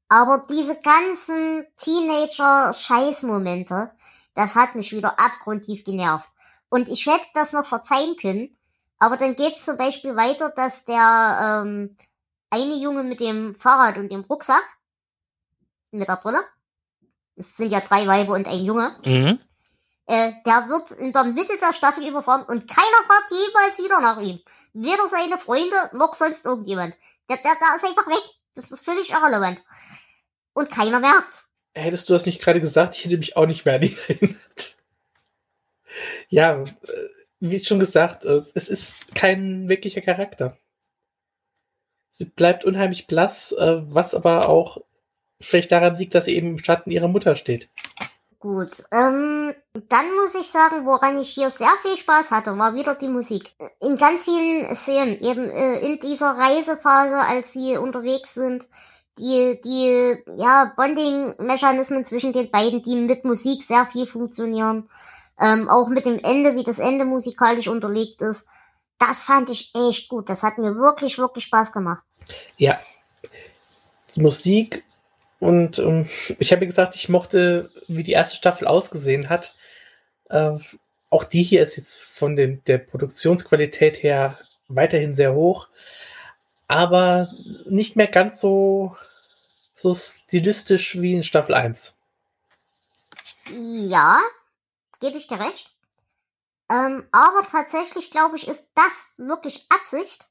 [0.09, 3.91] Aber diese ganzen Teenager-Scheißmomente,
[4.35, 6.31] das hat mich wieder abgrundtief genervt.
[6.69, 8.57] Und ich hätte das noch verzeihen können,
[8.99, 11.97] aber dann geht's zum Beispiel weiter, dass der ähm,
[12.51, 14.65] eine Junge mit dem Fahrrad und dem Rucksack,
[15.91, 16.41] mit der Brille,
[17.37, 19.41] es sind ja drei Weiber und ein Junge, mhm.
[20.07, 24.19] äh, der wird in der Mitte der Staffel überfahren und keiner fragt jemals wieder nach
[24.19, 24.41] ihm.
[24.73, 26.97] Weder seine Freunde noch sonst irgendjemand.
[27.29, 28.23] Der, der, der ist einfach weg.
[28.57, 29.63] Das ist völlig irrelevant.
[30.55, 31.45] Und keiner merkt.
[31.75, 34.77] Hättest du das nicht gerade gesagt, ich hätte mich auch nicht mehr an ihn erinnert.
[36.29, 36.67] ja, äh,
[37.39, 40.57] wie schon gesagt, es ist kein wirklicher Charakter.
[42.11, 44.79] Sie bleibt unheimlich blass, äh, was aber auch
[45.39, 47.69] vielleicht daran liegt, dass sie eben im Schatten ihrer Mutter steht.
[48.39, 49.55] Gut, ähm,
[49.89, 53.55] dann muss ich sagen, woran ich hier sehr viel Spaß hatte, war wieder die Musik.
[53.81, 58.67] In ganz vielen Szenen, eben äh, in dieser Reisephase, als sie unterwegs sind,
[59.19, 64.87] die, die, ja, Bonding-Mechanismen zwischen den beiden, die mit Musik sehr viel funktionieren.
[65.41, 68.49] Ähm, auch mit dem Ende, wie das Ende musikalisch unterlegt ist.
[68.99, 70.29] Das fand ich echt gut.
[70.29, 72.05] Das hat mir wirklich, wirklich Spaß gemacht.
[72.57, 72.79] Ja.
[74.15, 74.85] Musik
[75.41, 79.55] und ähm, ich habe gesagt, ich mochte, wie die erste Staffel ausgesehen hat.
[80.29, 80.57] Äh,
[81.11, 85.69] auch die hier ist jetzt von den, der Produktionsqualität her weiterhin sehr hoch,
[86.69, 87.31] aber
[87.67, 88.97] nicht mehr ganz so,
[89.75, 91.95] so stilistisch wie in Staffel 1.
[93.51, 94.21] Ja,
[95.01, 95.71] gebe ich dir recht.
[96.71, 100.27] Ähm, aber tatsächlich glaube ich, ist das wirklich Absicht,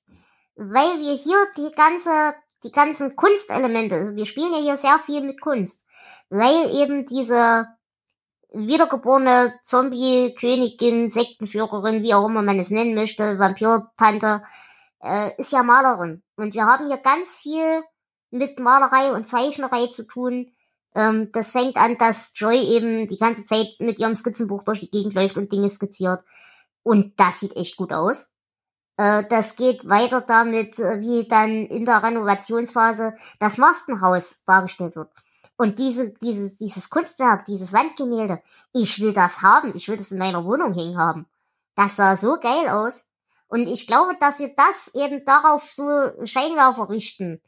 [0.56, 2.36] weil wir hier die ganze,
[2.66, 5.86] die ganzen Kunstelemente, also wir spielen ja hier sehr viel mit Kunst,
[6.30, 7.68] weil eben diese
[8.52, 14.42] wiedergeborene Zombie-Königin, Sektenführerin, wie auch immer man es nennen möchte, Vampir-Tante,
[15.02, 16.24] äh, ist ja Malerin.
[16.38, 17.84] Und wir haben hier ganz viel
[18.32, 20.52] mit Malerei und Zeichnerei zu tun.
[20.96, 24.90] Ähm, das fängt an, dass Joy eben die ganze Zeit mit ihrem Skizzenbuch durch die
[24.90, 26.24] Gegend läuft und Dinge skizziert.
[26.84, 28.28] Und das sieht echt gut aus.
[28.98, 35.10] Äh, das geht weiter damit, äh, wie dann in der Renovationsphase das Mastenhaus dargestellt wird.
[35.58, 38.42] Und diese, dieses, dieses Kunstwerk, dieses Wandgemälde,
[38.74, 39.72] ich will das haben.
[39.76, 41.28] Ich will das in meiner Wohnung hängen haben.
[41.76, 43.06] Das sah so geil aus.
[43.48, 45.86] Und ich glaube, dass wir das eben darauf so
[46.26, 47.42] Scheinwerfer richten.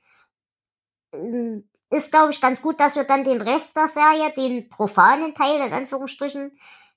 [1.14, 5.34] Ähm, ist, glaube ich, ganz gut, dass wir dann den Rest der Serie, den profanen
[5.34, 6.52] Teil in Anführungsstrichen,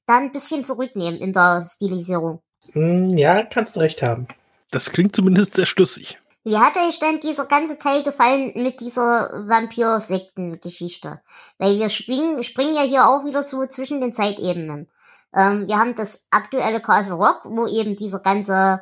[0.06, 2.42] dann ein bisschen zurücknehmen in der Stilisierung.
[2.72, 4.26] Hm, ja, kannst du recht haben.
[4.70, 6.18] Das klingt zumindest sehr schlüssig.
[6.42, 11.20] Wie hat euch denn dieser ganze Teil gefallen mit dieser Vampir-Sekten-Geschichte?
[11.58, 14.88] Weil wir springen, springen ja hier auch wieder zu zwischen den Zeitebenen.
[15.34, 18.80] Ähm, wir haben das aktuelle Castle Rock, wo eben dieser ganze,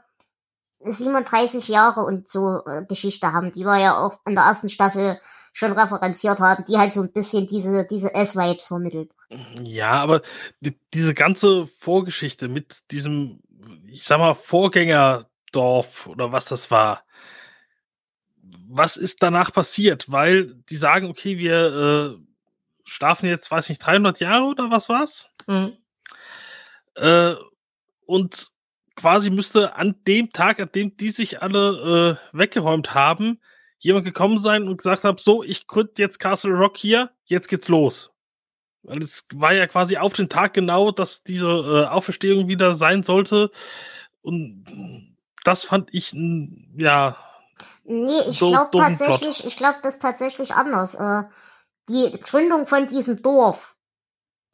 [0.80, 5.18] 37 Jahre und so äh, Geschichte haben, die wir ja auch in der ersten Staffel
[5.54, 9.12] schon referenziert haben, die halt so ein bisschen diese, diese S-Vibes vermittelt.
[9.62, 10.20] Ja, aber
[10.60, 13.40] die, diese ganze Vorgeschichte mit diesem,
[13.86, 14.34] ich sag mal,
[15.56, 17.02] Vorgängerdorf oder was das war,
[18.68, 20.10] was ist danach passiert?
[20.10, 22.22] Weil die sagen, okay, wir äh,
[22.84, 25.30] schlafen jetzt, weiß nicht, 300 Jahre oder was war's?
[25.46, 25.76] Mhm.
[26.94, 27.34] Äh,
[28.06, 28.48] und
[28.94, 33.40] quasi müsste an dem Tag, an dem die sich alle äh, weggeräumt haben,
[33.78, 37.68] jemand gekommen sein und gesagt haben, so, ich gründe jetzt Castle Rock hier, jetzt geht's
[37.68, 38.10] los.
[38.82, 43.02] Weil es war ja quasi auf den Tag genau, dass diese äh, Auferstehung wieder sein
[43.02, 43.50] sollte.
[44.22, 44.64] Und
[45.46, 47.16] das fand ich, ja.
[47.84, 50.94] Nee, ich so glaube tatsächlich, ich glaube das tatsächlich anders.
[50.94, 51.22] Äh,
[51.88, 53.76] die Gründung von diesem Dorf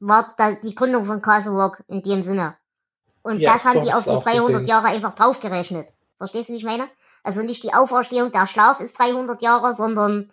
[0.00, 2.56] war da die Gründung von Castle Rock in dem Sinne.
[3.22, 4.64] Und ja, das haben die auf die 300 gesehen.
[4.66, 5.88] Jahre einfach draufgerechnet.
[6.18, 6.88] Verstehst du, wie ich meine?
[7.22, 10.30] Also nicht die Auferstehung, der Schlaf ist 300 Jahre, sondern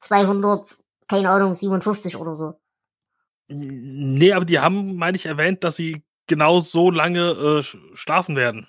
[0.00, 0.78] 200,
[1.08, 2.54] keine Ahnung, 57 oder so.
[3.48, 7.62] Nee, aber die haben, meine ich, erwähnt, dass sie genau so lange äh,
[7.96, 8.68] schlafen werden.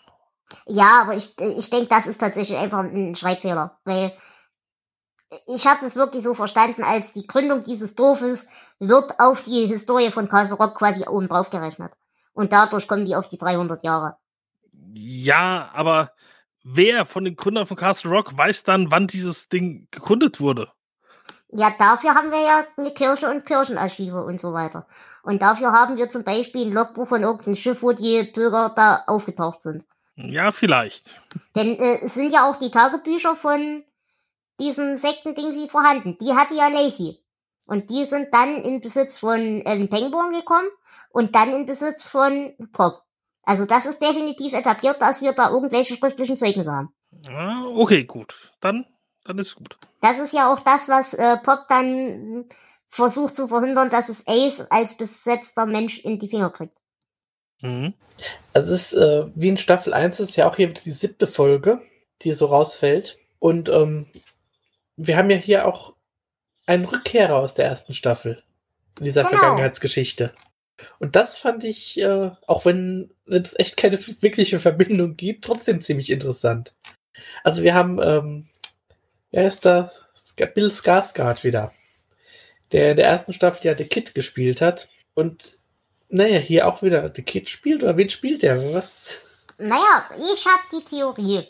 [0.67, 4.13] Ja, aber ich, ich denke, das ist tatsächlich einfach ein Schreibfehler, weil
[5.47, 8.47] ich habe es wirklich so verstanden, als die Gründung dieses Dorfes
[8.79, 11.93] wird auf die Historie von Castle Rock quasi oben drauf gerechnet.
[12.33, 14.17] Und dadurch kommen die auf die 300 Jahre.
[14.93, 16.11] Ja, aber
[16.63, 20.71] wer von den Gründern von Castle Rock weiß dann, wann dieses Ding gegründet wurde?
[21.49, 24.87] Ja, dafür haben wir ja eine Kirche und Kirchenarchive und so weiter.
[25.21, 29.03] Und dafür haben wir zum Beispiel ein Logbuch von irgendeinem Schiff, wo die Bürger da
[29.05, 29.85] aufgetaucht sind.
[30.15, 31.05] Ja, vielleicht.
[31.55, 33.83] Denn äh, es sind ja auch die Tagebücher von
[34.59, 36.17] diesem Sektending sie vorhanden.
[36.19, 37.19] Die hatte ja Lacey.
[37.65, 40.67] Und die sind dann in Besitz von Ellen Pangborn gekommen
[41.09, 43.03] und dann in Besitz von Pop.
[43.43, 46.93] Also das ist definitiv etabliert, dass wir da irgendwelche schriftlichen Zeugnisse haben.
[47.27, 48.35] Ah, okay, gut.
[48.59, 48.85] Dann,
[49.23, 49.77] dann ist gut.
[50.01, 52.45] Das ist ja auch das, was äh, Pop dann
[52.87, 56.77] versucht zu verhindern, dass es Ace als besetzter Mensch in die Finger kriegt.
[57.63, 57.93] Mhm.
[58.53, 61.25] Also es ist äh, wie in Staffel 1 ist ja auch hier wieder die siebte
[61.25, 61.81] Folge,
[62.21, 63.17] die so rausfällt.
[63.39, 64.05] Und ähm,
[64.95, 65.95] wir haben ja hier auch
[66.65, 68.43] einen Rückkehrer aus der ersten Staffel
[68.99, 69.37] in dieser genau.
[69.37, 70.31] Vergangenheitsgeschichte.
[70.99, 76.09] Und das fand ich, äh, auch wenn es echt keine wirkliche Verbindung gibt, trotzdem ziemlich
[76.09, 76.73] interessant.
[77.43, 78.49] Also wir haben, ähm,
[79.31, 79.91] wer ist da?
[80.53, 81.73] Bill Skarsgård wieder,
[82.71, 84.89] der in der ersten Staffel ja The Kid gespielt hat.
[85.13, 85.59] Und
[86.13, 88.73] naja, hier auch wieder The Kid spielt, oder wen spielt der?
[88.73, 89.21] Was?
[89.57, 91.47] Naja, ich habe die Theorie.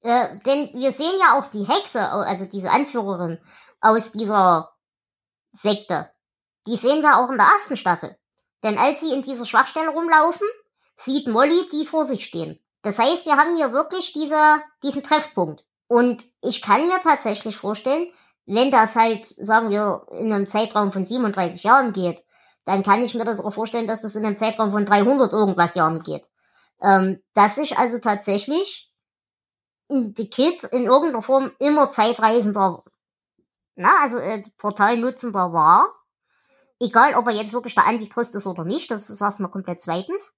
[0.00, 3.38] Äh, denn wir sehen ja auch die Hexe, also diese Anführerin
[3.80, 4.72] aus dieser
[5.52, 6.10] Sekte.
[6.66, 8.16] Die sehen wir auch in der ersten Staffel.
[8.64, 10.46] Denn als sie in dieser Schwachstelle rumlaufen,
[10.96, 12.58] sieht Molly die vor sich stehen.
[12.82, 15.64] Das heißt, wir haben hier wirklich diese, diesen Treffpunkt.
[15.86, 18.10] Und ich kann mir tatsächlich vorstellen,
[18.46, 22.24] wenn das halt, sagen wir, in einem Zeitraum von 37 Jahren geht,
[22.64, 25.74] dann kann ich mir das auch vorstellen, dass das in einem Zeitraum von 300 irgendwas
[25.74, 26.24] Jahren geht.
[26.80, 28.90] Ähm, dass sich also tatsächlich
[29.90, 32.82] die Kids in irgendeiner Form immer Zeitreisender,
[33.74, 35.88] na, also äh, Portalnutzender war
[36.82, 40.32] Egal, ob er jetzt wirklich der Antichrist ist oder nicht, das ist erstmal komplett zweitens.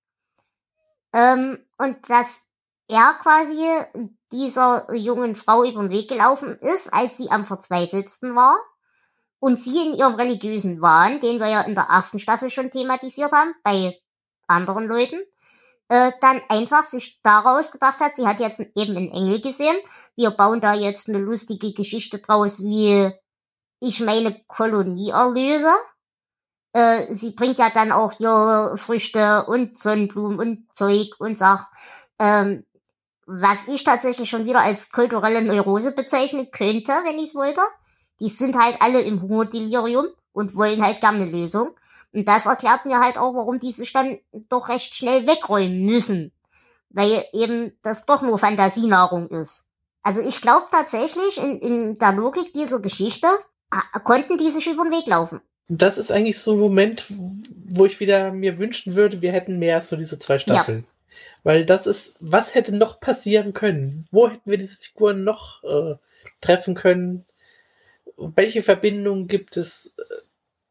[1.15, 2.43] Ähm, und dass
[2.87, 3.67] er quasi
[4.31, 8.59] dieser jungen Frau über den Weg gelaufen ist, als sie am verzweifeltsten war.
[9.45, 13.31] Und sie in ihrem religiösen Wahn, den wir ja in der ersten Staffel schon thematisiert
[13.31, 14.01] haben, bei
[14.47, 15.21] anderen Leuten,
[15.91, 19.77] äh, dann einfach sich daraus gedacht hat, sie hat jetzt eben einen Engel gesehen.
[20.17, 23.13] Wir bauen da jetzt eine lustige Geschichte draus, wie
[23.81, 25.75] ich meine Kolonie erlöse.
[26.73, 31.67] Äh, sie bringt ja dann auch hier Früchte und Sonnenblumen und Zeug und sagt,
[32.19, 32.65] ähm,
[33.27, 37.61] was ich tatsächlich schon wieder als kulturelle Neurose bezeichnen könnte, wenn ich es wollte.
[38.21, 41.71] Die sind halt alle im Hungerdelirium und wollen halt gerne eine Lösung.
[42.13, 46.33] Und das erklärt mir halt auch, warum die sich dann doch recht schnell wegräumen müssen.
[46.91, 49.65] Weil eben das doch nur Fantasienahrung ist.
[50.03, 53.27] Also ich glaube tatsächlich, in, in der Logik dieser Geschichte
[54.05, 58.01] konnten die sich über den Weg laufen das ist eigentlich so ein Moment, wo ich
[58.01, 60.81] wieder mir wünschen würde, wir hätten mehr so diese zwei Staffeln.
[60.81, 61.17] Ja.
[61.43, 64.07] Weil das ist, was hätte noch passieren können?
[64.11, 65.95] Wo hätten wir diese Figuren noch äh,
[66.41, 67.25] treffen können?
[68.17, 69.93] Welche Verbindungen gibt es?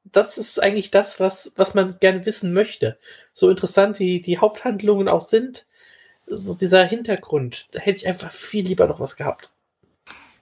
[0.05, 2.99] Das ist eigentlich das, was, was man gerne wissen möchte.
[3.33, 5.65] So interessant die, die Haupthandlungen auch sind,
[6.27, 9.51] so dieser Hintergrund, da hätte ich einfach viel lieber noch was gehabt.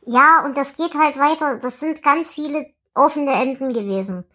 [0.06, 1.60] Ja, und das geht halt weiter.
[1.62, 4.26] Das sind ganz viele offene Enden gewesen.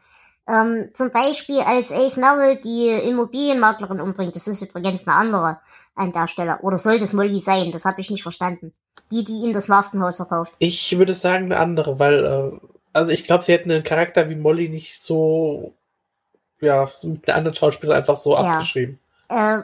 [0.49, 4.37] Ähm, zum Beispiel als Ace Merrill die Immobilienmaklerin umbringt.
[4.37, 5.61] Das ist übrigens eine andere
[5.97, 6.61] an der Stelle.
[6.63, 7.73] Oder soll das Molly sein?
[7.73, 8.73] Das habe ich nicht verstanden.
[9.11, 10.53] Die, die ihm das Mastenhaus verkauft.
[10.59, 14.35] Ich würde sagen eine andere, weil, äh, also ich glaube, sie hätten einen Charakter wie
[14.35, 15.75] Molly nicht so,
[16.61, 18.55] ja, mit einer anderen Schauspieler einfach so Ja.
[18.55, 18.99] abgeschrieben.
[19.29, 19.61] Äh,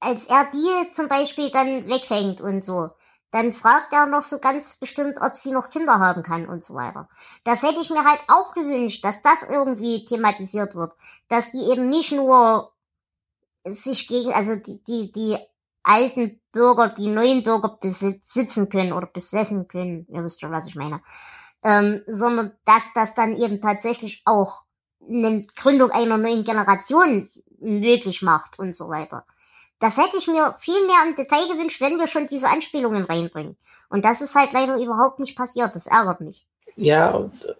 [0.00, 2.90] als er die zum Beispiel dann wegfängt und so,
[3.30, 6.74] dann fragt er noch so ganz bestimmt, ob sie noch Kinder haben kann und so
[6.74, 7.08] weiter.
[7.42, 10.92] Das hätte ich mir halt auch gewünscht, dass das irgendwie thematisiert wird.
[11.28, 12.70] Dass die eben nicht nur
[13.66, 15.36] sich gegen, also die, die, die
[15.84, 20.74] alten Bürger, die neuen Bürger besitzen können oder besessen können, ihr wisst schon, was ich
[20.74, 21.00] meine.
[21.62, 24.62] Ähm, sondern dass das dann eben tatsächlich auch
[25.08, 29.24] eine Gründung einer neuen Generation möglich macht und so weiter.
[29.78, 33.56] Das hätte ich mir viel mehr im Detail gewünscht, wenn wir schon diese Anspielungen reinbringen.
[33.88, 35.74] Und das ist halt leider überhaupt nicht passiert.
[35.74, 36.46] Das ärgert mich.
[36.76, 37.54] Ja, und äh,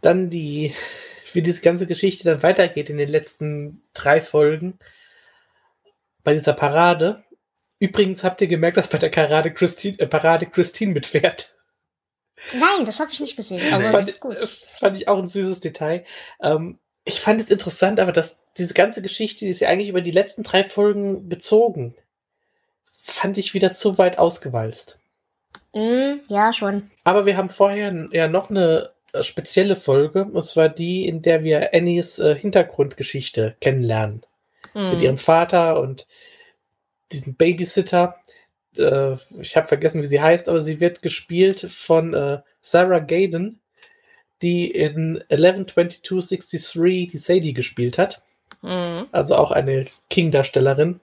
[0.00, 0.74] dann die,
[1.32, 4.78] wie diese ganze Geschichte dann weitergeht in den letzten drei Folgen
[6.26, 7.22] bei dieser Parade.
[7.78, 11.50] Übrigens habt ihr gemerkt, dass bei der Parade Christine, äh, Parade Christine mitfährt.
[12.52, 13.72] Nein, das habe ich nicht gesehen.
[13.72, 14.36] Aber das fand, ist gut.
[14.36, 16.04] äh, fand ich auch ein süßes Detail.
[16.42, 20.00] Ähm, ich fand es interessant, aber dass diese ganze Geschichte, die ist ja eigentlich über
[20.00, 21.94] die letzten drei Folgen gezogen,
[22.90, 24.98] fand ich wieder zu weit ausgewalzt.
[25.74, 26.90] Mm, ja, schon.
[27.04, 31.44] Aber wir haben vorher ja noch eine äh, spezielle Folge, und zwar die, in der
[31.44, 34.25] wir Annies äh, Hintergrundgeschichte kennenlernen.
[34.76, 35.02] Mit Mm.
[35.02, 36.06] ihrem Vater und
[37.12, 38.16] diesem Babysitter.
[38.76, 43.60] Äh, ich habe vergessen, wie sie heißt, aber sie wird gespielt von äh, Sarah Gaden,
[44.42, 48.22] die in 112263 die Sadie gespielt hat.
[48.60, 49.04] Mm.
[49.12, 51.00] Also auch eine King-Darstellerin.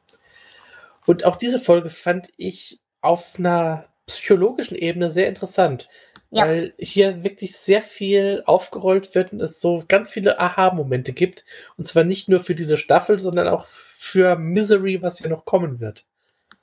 [1.06, 5.88] Und auch diese Folge fand ich auf einer psychologischen Ebene sehr interessant.
[6.34, 6.46] Ja.
[6.46, 11.46] Weil hier wirklich sehr viel aufgerollt wird und es so ganz viele Aha-Momente gibt.
[11.78, 15.80] Und zwar nicht nur für diese Staffel, sondern auch für Misery, was hier noch kommen
[15.80, 16.06] wird.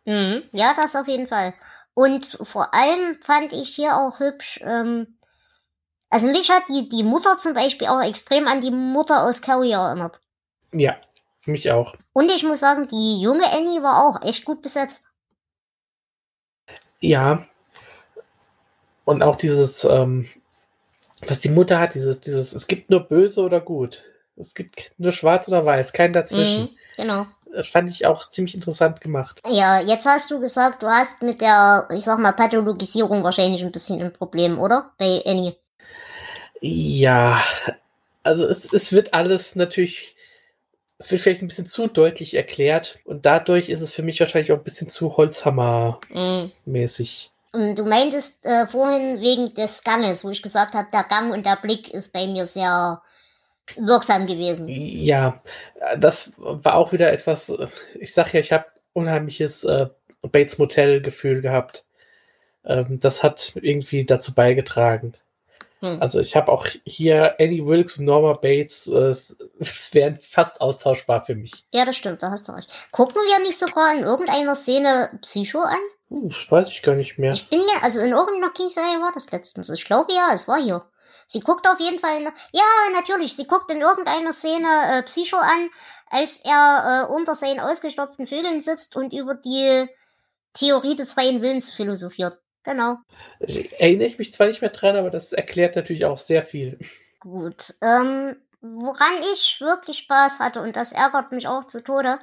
[0.07, 0.43] Mhm.
[0.51, 1.55] Ja, das auf jeden Fall.
[1.95, 5.19] Und vor allem fand ich hier auch hübsch, ähm,
[6.09, 9.71] also mich hat die, die Mutter zum Beispiel auch extrem an die Mutter aus Carrie
[9.71, 10.21] erinnert.
[10.73, 10.97] Ja,
[11.47, 11.95] mich auch.
[12.13, 15.07] Und ich muss sagen, die junge Annie war auch echt gut besetzt.
[16.99, 17.47] Ja.
[19.11, 20.29] Und auch dieses, ähm,
[21.27, 24.05] was die Mutter hat, dieses, dieses, es gibt nur böse oder gut.
[24.37, 26.63] Es gibt nur schwarz oder weiß, kein dazwischen.
[26.63, 27.27] Mhm, genau.
[27.53, 29.43] Das fand ich auch ziemlich interessant gemacht.
[29.49, 33.73] Ja, jetzt hast du gesagt, du hast mit der, ich sag mal, Pathologisierung wahrscheinlich ein
[33.73, 34.93] bisschen ein Problem, oder?
[34.97, 35.57] Bei Annie.
[36.61, 37.43] Ja,
[38.23, 40.15] also es, es wird alles natürlich,
[40.99, 44.53] es wird vielleicht ein bisschen zu deutlich erklärt und dadurch ist es für mich wahrscheinlich
[44.53, 47.27] auch ein bisschen zu Holzhammer-mäßig.
[47.27, 47.40] Mhm.
[47.53, 51.45] Und du meintest äh, vorhin wegen des Ganges, wo ich gesagt habe, der Gang und
[51.45, 53.03] der Blick ist bei mir sehr
[53.77, 54.69] wirksam gewesen.
[54.69, 55.43] Ja,
[55.99, 57.67] das war auch wieder etwas, äh,
[57.99, 59.87] ich sag ja, ich habe unheimliches äh,
[60.23, 61.85] Bates Motel-Gefühl gehabt.
[62.65, 65.15] Ähm, das hat irgendwie dazu beigetragen.
[65.81, 66.01] Hm.
[66.01, 69.15] Also ich habe auch hier Annie Wilkes und Norma Bates äh,
[69.93, 71.65] wären fast austauschbar für mich.
[71.73, 72.71] Ja, das stimmt, da hast du recht.
[72.93, 75.81] Gucken wir nicht sogar in irgendeiner Szene Psycho an?
[76.11, 77.33] Hm, das weiß ich gar nicht mehr.
[77.33, 79.71] Ich bin mir, also in irgendeiner King-Serie war das letztens.
[79.71, 80.85] Ich glaube ja, es war hier.
[81.27, 85.37] Sie guckt auf jeden Fall, in, ja, natürlich, sie guckt in irgendeiner Szene äh, Psycho
[85.37, 85.71] an,
[86.11, 89.87] als er äh, unter seinen ausgestopften Vögeln sitzt und über die
[90.55, 92.41] Theorie des freien Willens philosophiert.
[92.65, 92.97] Genau.
[93.39, 96.79] Ich erinnere ich mich zwar nicht mehr dran, aber das erklärt natürlich auch sehr viel.
[97.21, 97.75] Gut.
[97.81, 102.19] Ähm, woran ich wirklich Spaß hatte, und das ärgert mich auch zu Tode,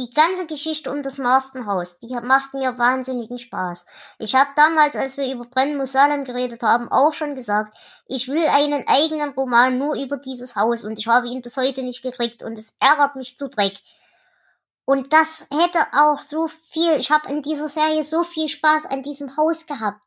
[0.00, 3.84] die ganze Geschichte um das Marstenhaus, die macht mir wahnsinnigen Spaß.
[4.18, 8.28] Ich habe damals, als wir über Brennen muss Salem geredet haben, auch schon gesagt, ich
[8.28, 12.02] will einen eigenen Roman nur über dieses Haus und ich habe ihn bis heute nicht
[12.02, 13.74] gekriegt und es ärgert mich zu Dreck.
[14.86, 19.02] Und das hätte auch so viel, ich habe in dieser Serie so viel Spaß an
[19.02, 20.00] diesem Haus gehabt.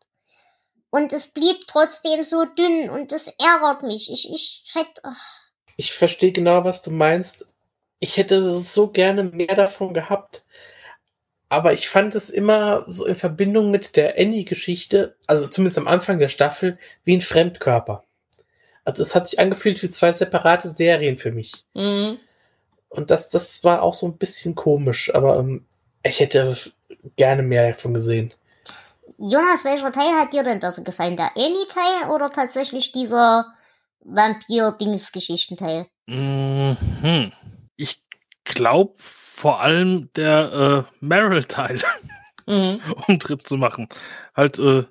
[0.90, 4.12] Und es blieb trotzdem so dünn und das ärgert mich.
[4.12, 5.02] Ich, ich hätte,
[5.78, 7.46] Ich verstehe genau, was du meinst.
[8.00, 10.44] Ich hätte so gerne mehr davon gehabt.
[11.50, 16.18] Aber ich fand es immer so in Verbindung mit der Annie-Geschichte, also zumindest am Anfang
[16.18, 18.04] der Staffel, wie ein Fremdkörper.
[18.86, 21.66] Also es hat sich angefühlt wie zwei separate Serien für mich.
[21.74, 22.20] mhm.
[22.90, 25.66] Und das, das war auch so ein bisschen komisch, aber ähm,
[26.04, 26.56] ich hätte
[27.16, 28.34] gerne mehr davon gesehen.
[29.18, 31.18] Jonas, welcher Teil hat dir denn besser gefallen?
[31.18, 33.54] Der Annie-Teil oder tatsächlich dieser
[34.02, 35.88] Vampir-Dings-Geschichten-Teil?
[36.08, 37.32] Mhm.
[37.76, 38.04] Ich
[38.44, 41.82] glaube vor allem der äh, Meryl-Teil,
[42.48, 42.82] Mhm.
[43.08, 43.88] um Tritt zu machen.
[44.36, 44.84] Halt, äh,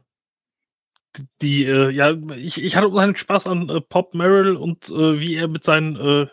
[1.42, 5.36] die, äh, ja, ich, ich hatte unheimlich Spaß an äh, Pop Meryl und äh, wie
[5.36, 6.26] er mit seinen äh,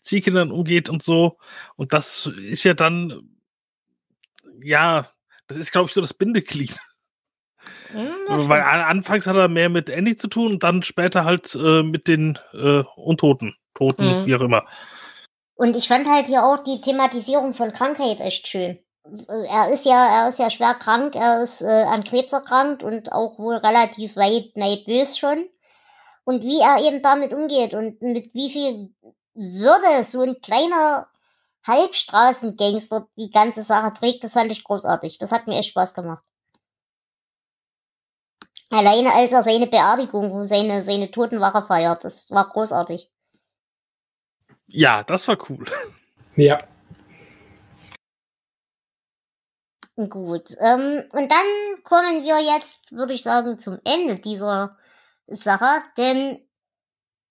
[0.00, 1.36] Ziehkindern umgeht und so.
[1.74, 3.36] Und das ist ja dann,
[4.62, 5.06] ja,
[5.46, 6.74] das ist, glaube ich, so das Bindeglied.
[7.88, 11.24] Hm, das Weil an, anfangs hat er mehr mit Andy zu tun und dann später
[11.24, 13.54] halt äh, mit den äh, Untoten.
[13.74, 14.26] Toten, Mhm.
[14.26, 14.64] wie auch immer.
[15.56, 18.78] Und ich fand halt hier auch die Thematisierung von Krankheit echt schön.
[19.48, 23.12] Er ist ja, er ist ja schwer krank, er ist äh, an Krebs erkrankt und
[23.12, 25.48] auch wohl relativ weit nervös schon.
[26.24, 28.94] Und wie er eben damit umgeht und mit wie viel
[29.34, 31.08] Würde so ein kleiner
[31.66, 35.18] Halbstraßengangster die ganze Sache trägt, das fand ich großartig.
[35.18, 36.24] Das hat mir echt Spaß gemacht.
[38.70, 43.10] Alleine als er seine Beerdigung seine, seine Totenwache feiert, das war großartig.
[44.76, 45.64] Ja, das war cool.
[46.36, 46.62] Ja.
[49.96, 50.50] Gut.
[50.60, 54.76] Ähm, und dann kommen wir jetzt, würde ich sagen, zum Ende dieser
[55.28, 56.46] Sache, denn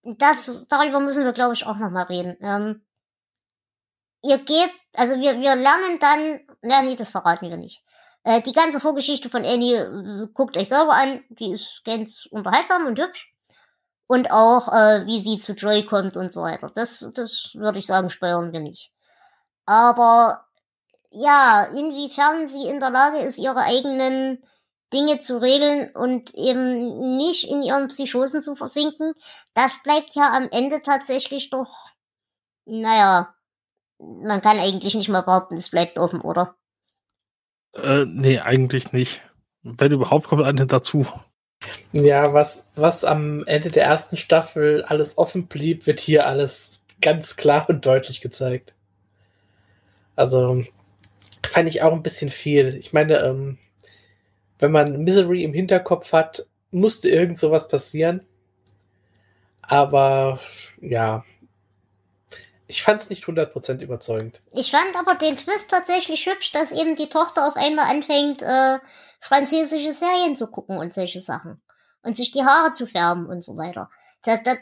[0.01, 2.35] das, darüber müssen wir, glaube ich, auch nochmal reden.
[2.41, 2.83] Ähm,
[4.23, 7.83] ihr geht, also wir, wir lernen dann, na nee, das verraten wir nicht.
[8.23, 12.87] Äh, die ganze Vorgeschichte von Annie, äh, guckt euch selber an, die ist ganz unterhaltsam
[12.87, 13.34] und hübsch.
[14.07, 16.71] Und auch, äh, wie sie zu Joy kommt und so weiter.
[16.73, 18.91] Das, das würde ich sagen, spoilern wir nicht.
[19.65, 20.45] Aber
[21.09, 24.43] ja, inwiefern sie in der Lage ist, ihre eigenen
[24.93, 29.13] Dinge zu regeln und eben nicht in ihren Psychosen zu versinken,
[29.53, 31.89] das bleibt ja am Ende tatsächlich doch,
[32.65, 33.33] naja,
[33.97, 36.55] man kann eigentlich nicht mal behaupten, es bleibt offen, oder?
[37.73, 39.21] Äh, nee, eigentlich nicht.
[39.63, 41.07] Wenn überhaupt, kommt eine dazu.
[41.91, 47.35] Ja, was, was am Ende der ersten Staffel alles offen blieb, wird hier alles ganz
[47.35, 48.73] klar und deutlich gezeigt.
[50.15, 50.63] Also
[51.45, 52.75] fand ich auch ein bisschen viel.
[52.75, 53.57] Ich meine, ähm,
[54.59, 58.25] wenn man Misery im Hinterkopf hat, musste irgend sowas passieren.
[59.61, 60.39] Aber
[60.81, 61.23] ja,
[62.67, 64.41] ich fand es nicht 100% überzeugend.
[64.53, 68.79] Ich fand aber den Twist tatsächlich hübsch, dass eben die Tochter auf einmal anfängt, äh,
[69.19, 71.61] französische Serien zu gucken und solche Sachen.
[72.01, 73.89] Und sich die Haare zu färben und so weiter.
[74.23, 74.57] Das, das,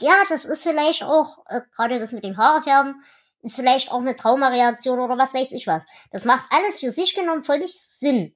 [0.00, 3.02] ja, das ist vielleicht auch, äh, gerade das mit dem Haare färben,
[3.42, 5.84] ist vielleicht auch eine Traumareaktion oder was weiß ich was.
[6.10, 8.34] Das macht alles für sich genommen völlig Sinn.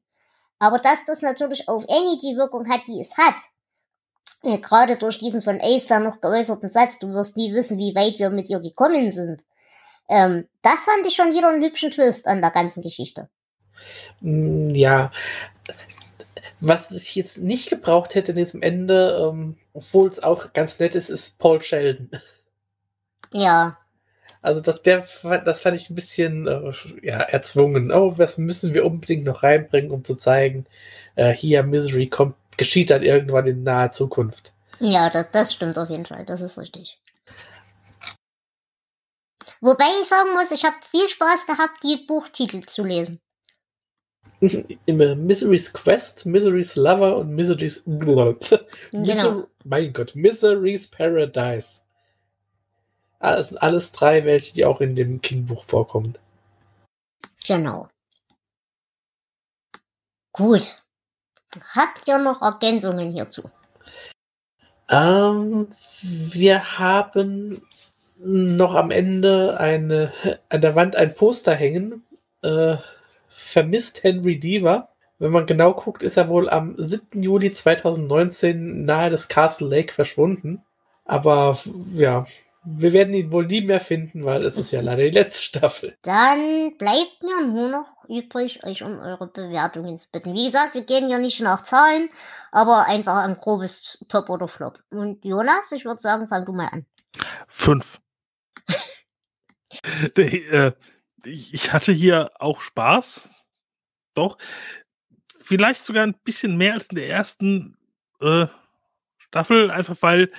[0.58, 3.36] Aber dass das natürlich auf Annie die Wirkung hat, die es hat,
[4.42, 7.94] äh, gerade durch diesen von Ace da noch geäußerten Satz, du wirst nie wissen, wie
[7.94, 9.44] weit wir mit ihr gekommen sind.
[10.08, 13.28] Ähm, das fand ich schon wieder einen hübschen Twist an der ganzen Geschichte.
[14.20, 15.10] Mm, Ja,
[16.60, 20.94] was ich jetzt nicht gebraucht hätte in diesem Ende, ähm, obwohl es auch ganz nett
[20.94, 22.10] ist, ist Paul Sheldon.
[23.32, 23.78] Ja,
[24.42, 25.04] Also das, der,
[25.44, 26.72] das fand ich ein bisschen äh,
[27.02, 27.92] ja, erzwungen.
[27.92, 30.66] Oh, was müssen wir unbedingt noch reinbringen, um zu zeigen,
[31.16, 34.52] äh, hier Misery kommt, geschieht dann irgendwann in naher Zukunft.
[34.80, 36.24] ja, das, das stimmt auf jeden Fall.
[36.24, 37.00] Das ist richtig.
[39.60, 43.20] Wobei ich sagen muss, ich habe viel Spaß gehabt, die Buchtitel zu lesen.
[44.86, 48.36] Immer Misery's Quest, Misery's Lover und Misery's Genau.
[48.92, 51.80] Miser mein Gott, Misery's Paradise.
[53.20, 56.16] Das sind alles drei, welche die auch in dem King-Buch vorkommen.
[57.44, 57.88] Genau.
[60.32, 60.82] Gut.
[61.74, 63.50] Habt ihr noch Ergänzungen hierzu?
[64.88, 65.68] Ähm,
[66.00, 67.62] wir haben
[68.18, 70.12] noch am Ende eine,
[70.48, 72.04] an der Wand ein Poster hängen.
[72.42, 72.76] Äh,
[73.28, 74.88] vermisst Henry Deaver.
[75.18, 77.22] Wenn man genau guckt, ist er wohl am 7.
[77.22, 80.62] Juli 2019 nahe des Castle Lake verschwunden.
[81.04, 81.58] Aber
[81.92, 82.26] ja,
[82.64, 85.96] wir werden ihn wohl nie mehr finden, weil es ist ja leider die letzte Staffel.
[86.02, 90.34] Dann bleibt mir nur noch übrig, euch um eure Bewertungen zu bitten.
[90.34, 92.10] Wie gesagt, wir gehen ja nicht nach Zahlen,
[92.52, 94.78] aber einfach ein grobes Top oder Flop.
[94.90, 96.86] Und Jonas, ich würde sagen, fang du mal an.
[97.46, 98.00] Fünf.
[100.16, 100.72] nee, äh,
[101.24, 103.28] ich ich hatte hier auch Spaß.
[104.14, 104.38] Doch.
[105.40, 107.76] Vielleicht sogar ein bisschen mehr als in der ersten
[108.20, 108.46] äh,
[109.18, 110.30] Staffel, einfach weil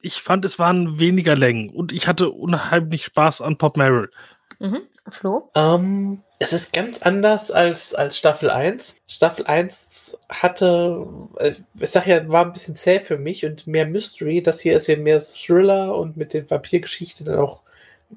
[0.00, 4.10] ich fand, es waren weniger Längen und ich hatte unheimlich Spaß an Pop Merrill.
[4.58, 4.82] Mhm.
[5.08, 5.50] Flo?
[5.54, 8.96] Ähm, es ist ganz anders als, als Staffel 1.
[9.06, 11.06] Staffel 1 hatte,
[11.38, 14.42] äh, ich sag ja, war ein bisschen zäh für mich und mehr Mystery.
[14.42, 17.62] Das hier ist ja mehr Thriller und mit den Vampirgeschichten dann auch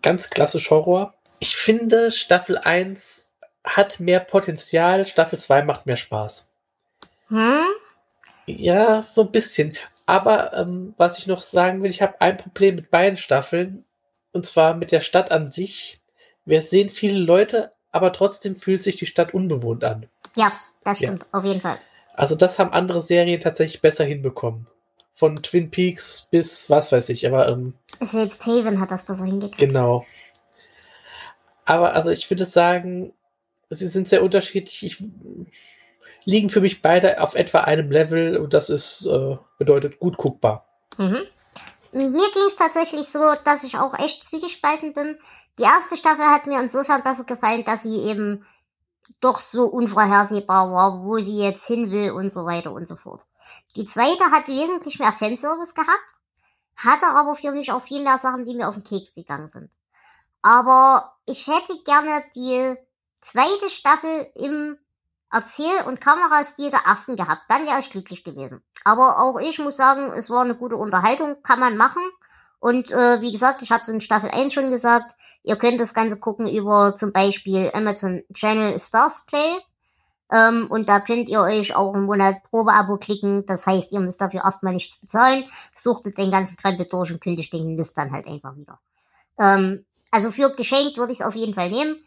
[0.01, 1.13] ganz klassisch Horror.
[1.39, 3.31] Ich finde, Staffel 1
[3.63, 6.47] hat mehr Potenzial, Staffel 2 macht mehr Spaß.
[7.29, 7.65] Hm?
[8.45, 9.77] Ja, so ein bisschen.
[10.05, 13.85] Aber ähm, was ich noch sagen will, ich habe ein Problem mit beiden Staffeln.
[14.31, 16.01] Und zwar mit der Stadt an sich.
[16.45, 20.07] Wir sehen viele Leute, aber trotzdem fühlt sich die Stadt unbewohnt an.
[20.35, 20.51] Ja,
[20.83, 21.79] das stimmt, auf jeden Fall.
[22.13, 24.67] Also das haben andere Serien tatsächlich besser hinbekommen.
[25.13, 29.57] Von Twin Peaks bis was weiß ich, aber ähm, Selbst Haven hat das besser hingekriegt.
[29.57, 30.05] genau.
[31.69, 33.13] Aber also ich würde sagen,
[33.69, 34.83] sie sind sehr unterschiedlich.
[34.83, 35.03] Ich,
[36.25, 40.67] liegen für mich beide auf etwa einem Level und das ist äh, bedeutet gut guckbar.
[40.97, 41.21] Mhm.
[41.91, 45.19] Mir ging es tatsächlich so, dass ich auch echt zwiegespalten bin.
[45.59, 48.43] Die erste Staffel hat mir insofern besser gefallen, dass sie eben
[49.19, 53.21] doch so unvorhersehbar war, wo sie jetzt hin will und so weiter und so fort.
[53.75, 56.13] Die zweite hat wesentlich mehr Fanservice gehabt,
[56.77, 59.69] hatte aber für mich auch viel mehr Sachen, die mir auf den Keks gegangen sind.
[60.41, 62.75] Aber ich hätte gerne die
[63.21, 64.77] zweite Staffel im
[65.31, 67.43] Erzähl- und Kamerastil der ersten gehabt.
[67.49, 68.63] Dann wäre ich glücklich gewesen.
[68.83, 72.01] Aber auch ich muss sagen, es war eine gute Unterhaltung, kann man machen.
[72.59, 75.93] Und äh, wie gesagt, ich habe es in Staffel 1 schon gesagt, ihr könnt das
[75.93, 79.57] Ganze gucken über zum Beispiel Amazon Channel Stars Play.
[80.31, 83.45] Ähm, und da könnt ihr euch auch im Monat Probeabo klicken.
[83.45, 85.45] Das heißt, ihr müsst dafür erstmal nichts bezahlen.
[85.73, 88.79] Suchtet den ganzen Krempel durch und kündigt den List dann halt einfach wieder.
[89.39, 92.03] Ähm, also für geschenkt würde ich es auf jeden Fall nehmen.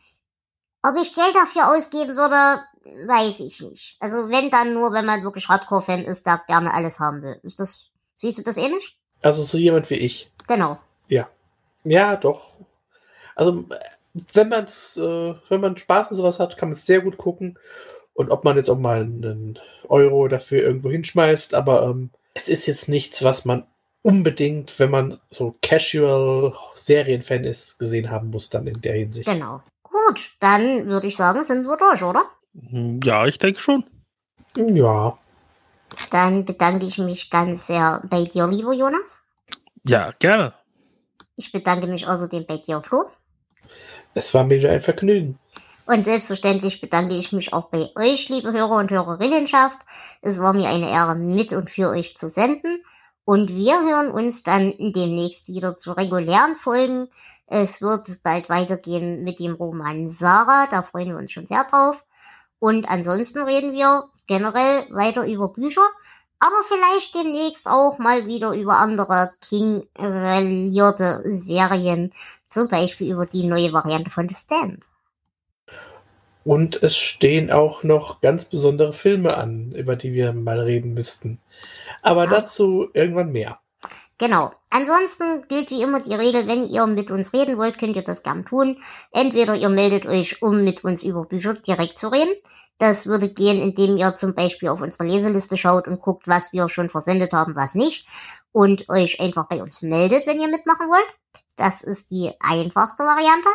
[0.82, 2.62] Ob ich Geld dafür ausgeben würde,
[3.06, 3.96] weiß ich nicht.
[4.00, 7.38] Also wenn dann nur, wenn man wirklich Hardcore-Fan ist, da gerne alles haben will.
[7.42, 8.98] Ist das, siehst du das ähnlich?
[9.22, 10.30] Also so jemand wie ich.
[10.48, 10.76] Genau.
[11.08, 11.28] Ja.
[11.84, 12.54] Ja, doch.
[13.36, 13.64] Also
[14.32, 17.58] wenn man äh, wenn man Spaß und sowas hat, kann man es sehr gut gucken.
[18.14, 22.66] Und ob man jetzt auch mal einen Euro dafür irgendwo hinschmeißt, aber ähm, es ist
[22.66, 23.66] jetzt nichts, was man
[24.02, 29.28] unbedingt, wenn man so casual Serienfan ist, gesehen haben muss dann in der Hinsicht.
[29.28, 29.62] Genau.
[29.82, 32.24] Gut, dann würde ich sagen, sind wir durch, oder?
[32.70, 33.84] Hm, Ja, ich denke schon.
[34.56, 35.18] Ja.
[36.10, 39.22] Dann bedanke ich mich ganz sehr bei dir, lieber Jonas.
[39.84, 40.54] Ja, gerne.
[41.36, 43.04] Ich bedanke mich außerdem bei dir, Flo.
[44.14, 45.38] Es war mir wieder ein Vergnügen.
[45.86, 49.78] Und selbstverständlich bedanke ich mich auch bei euch, liebe Hörer und Hörerinnenschaft.
[50.20, 52.84] Es war mir eine Ehre, mit und für euch zu senden.
[53.24, 57.08] Und wir hören uns dann demnächst wieder zu regulären Folgen.
[57.46, 60.66] Es wird bald weitergehen mit dem Roman Sarah.
[60.70, 62.04] Da freuen wir uns schon sehr drauf.
[62.58, 65.86] Und ansonsten reden wir generell weiter über Bücher.
[66.40, 72.12] Aber vielleicht demnächst auch mal wieder über andere King-relierte Serien.
[72.48, 74.84] Zum Beispiel über die neue Variante von The Stand.
[76.44, 81.38] Und es stehen auch noch ganz besondere Filme an, über die wir mal reden müssten.
[82.02, 82.30] Aber Ja.
[82.30, 83.58] dazu irgendwann mehr.
[84.18, 84.52] Genau.
[84.70, 88.22] Ansonsten gilt wie immer die Regel, wenn ihr mit uns reden wollt, könnt ihr das
[88.22, 88.78] gern tun.
[89.10, 92.32] Entweder ihr meldet euch, um mit uns über Bücher direkt zu reden.
[92.78, 96.68] Das würde gehen, indem ihr zum Beispiel auf unsere Leseliste schaut und guckt, was wir
[96.68, 98.06] schon versendet haben, was nicht.
[98.52, 101.16] Und euch einfach bei uns meldet, wenn ihr mitmachen wollt.
[101.56, 103.48] Das ist die einfachste Variante.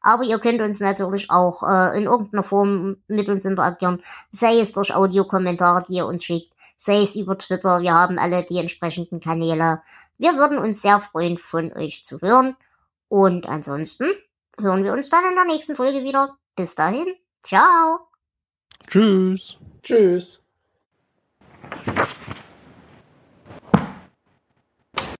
[0.00, 4.00] Aber ihr könnt uns natürlich auch äh, in irgendeiner Form mit uns interagieren.
[4.30, 6.52] Sei es durch Audiokommentare, die ihr uns schickt.
[6.78, 7.80] Sei es über Twitter.
[7.80, 9.82] Wir haben alle die entsprechenden Kanäle.
[10.16, 12.56] Wir würden uns sehr freuen, von euch zu hören.
[13.08, 14.06] Und ansonsten
[14.58, 16.38] hören wir uns dann in der nächsten Folge wieder.
[16.56, 17.06] Bis dahin.
[17.42, 18.00] Ciao.
[18.86, 19.58] Tschüss.
[19.82, 20.42] Tschüss.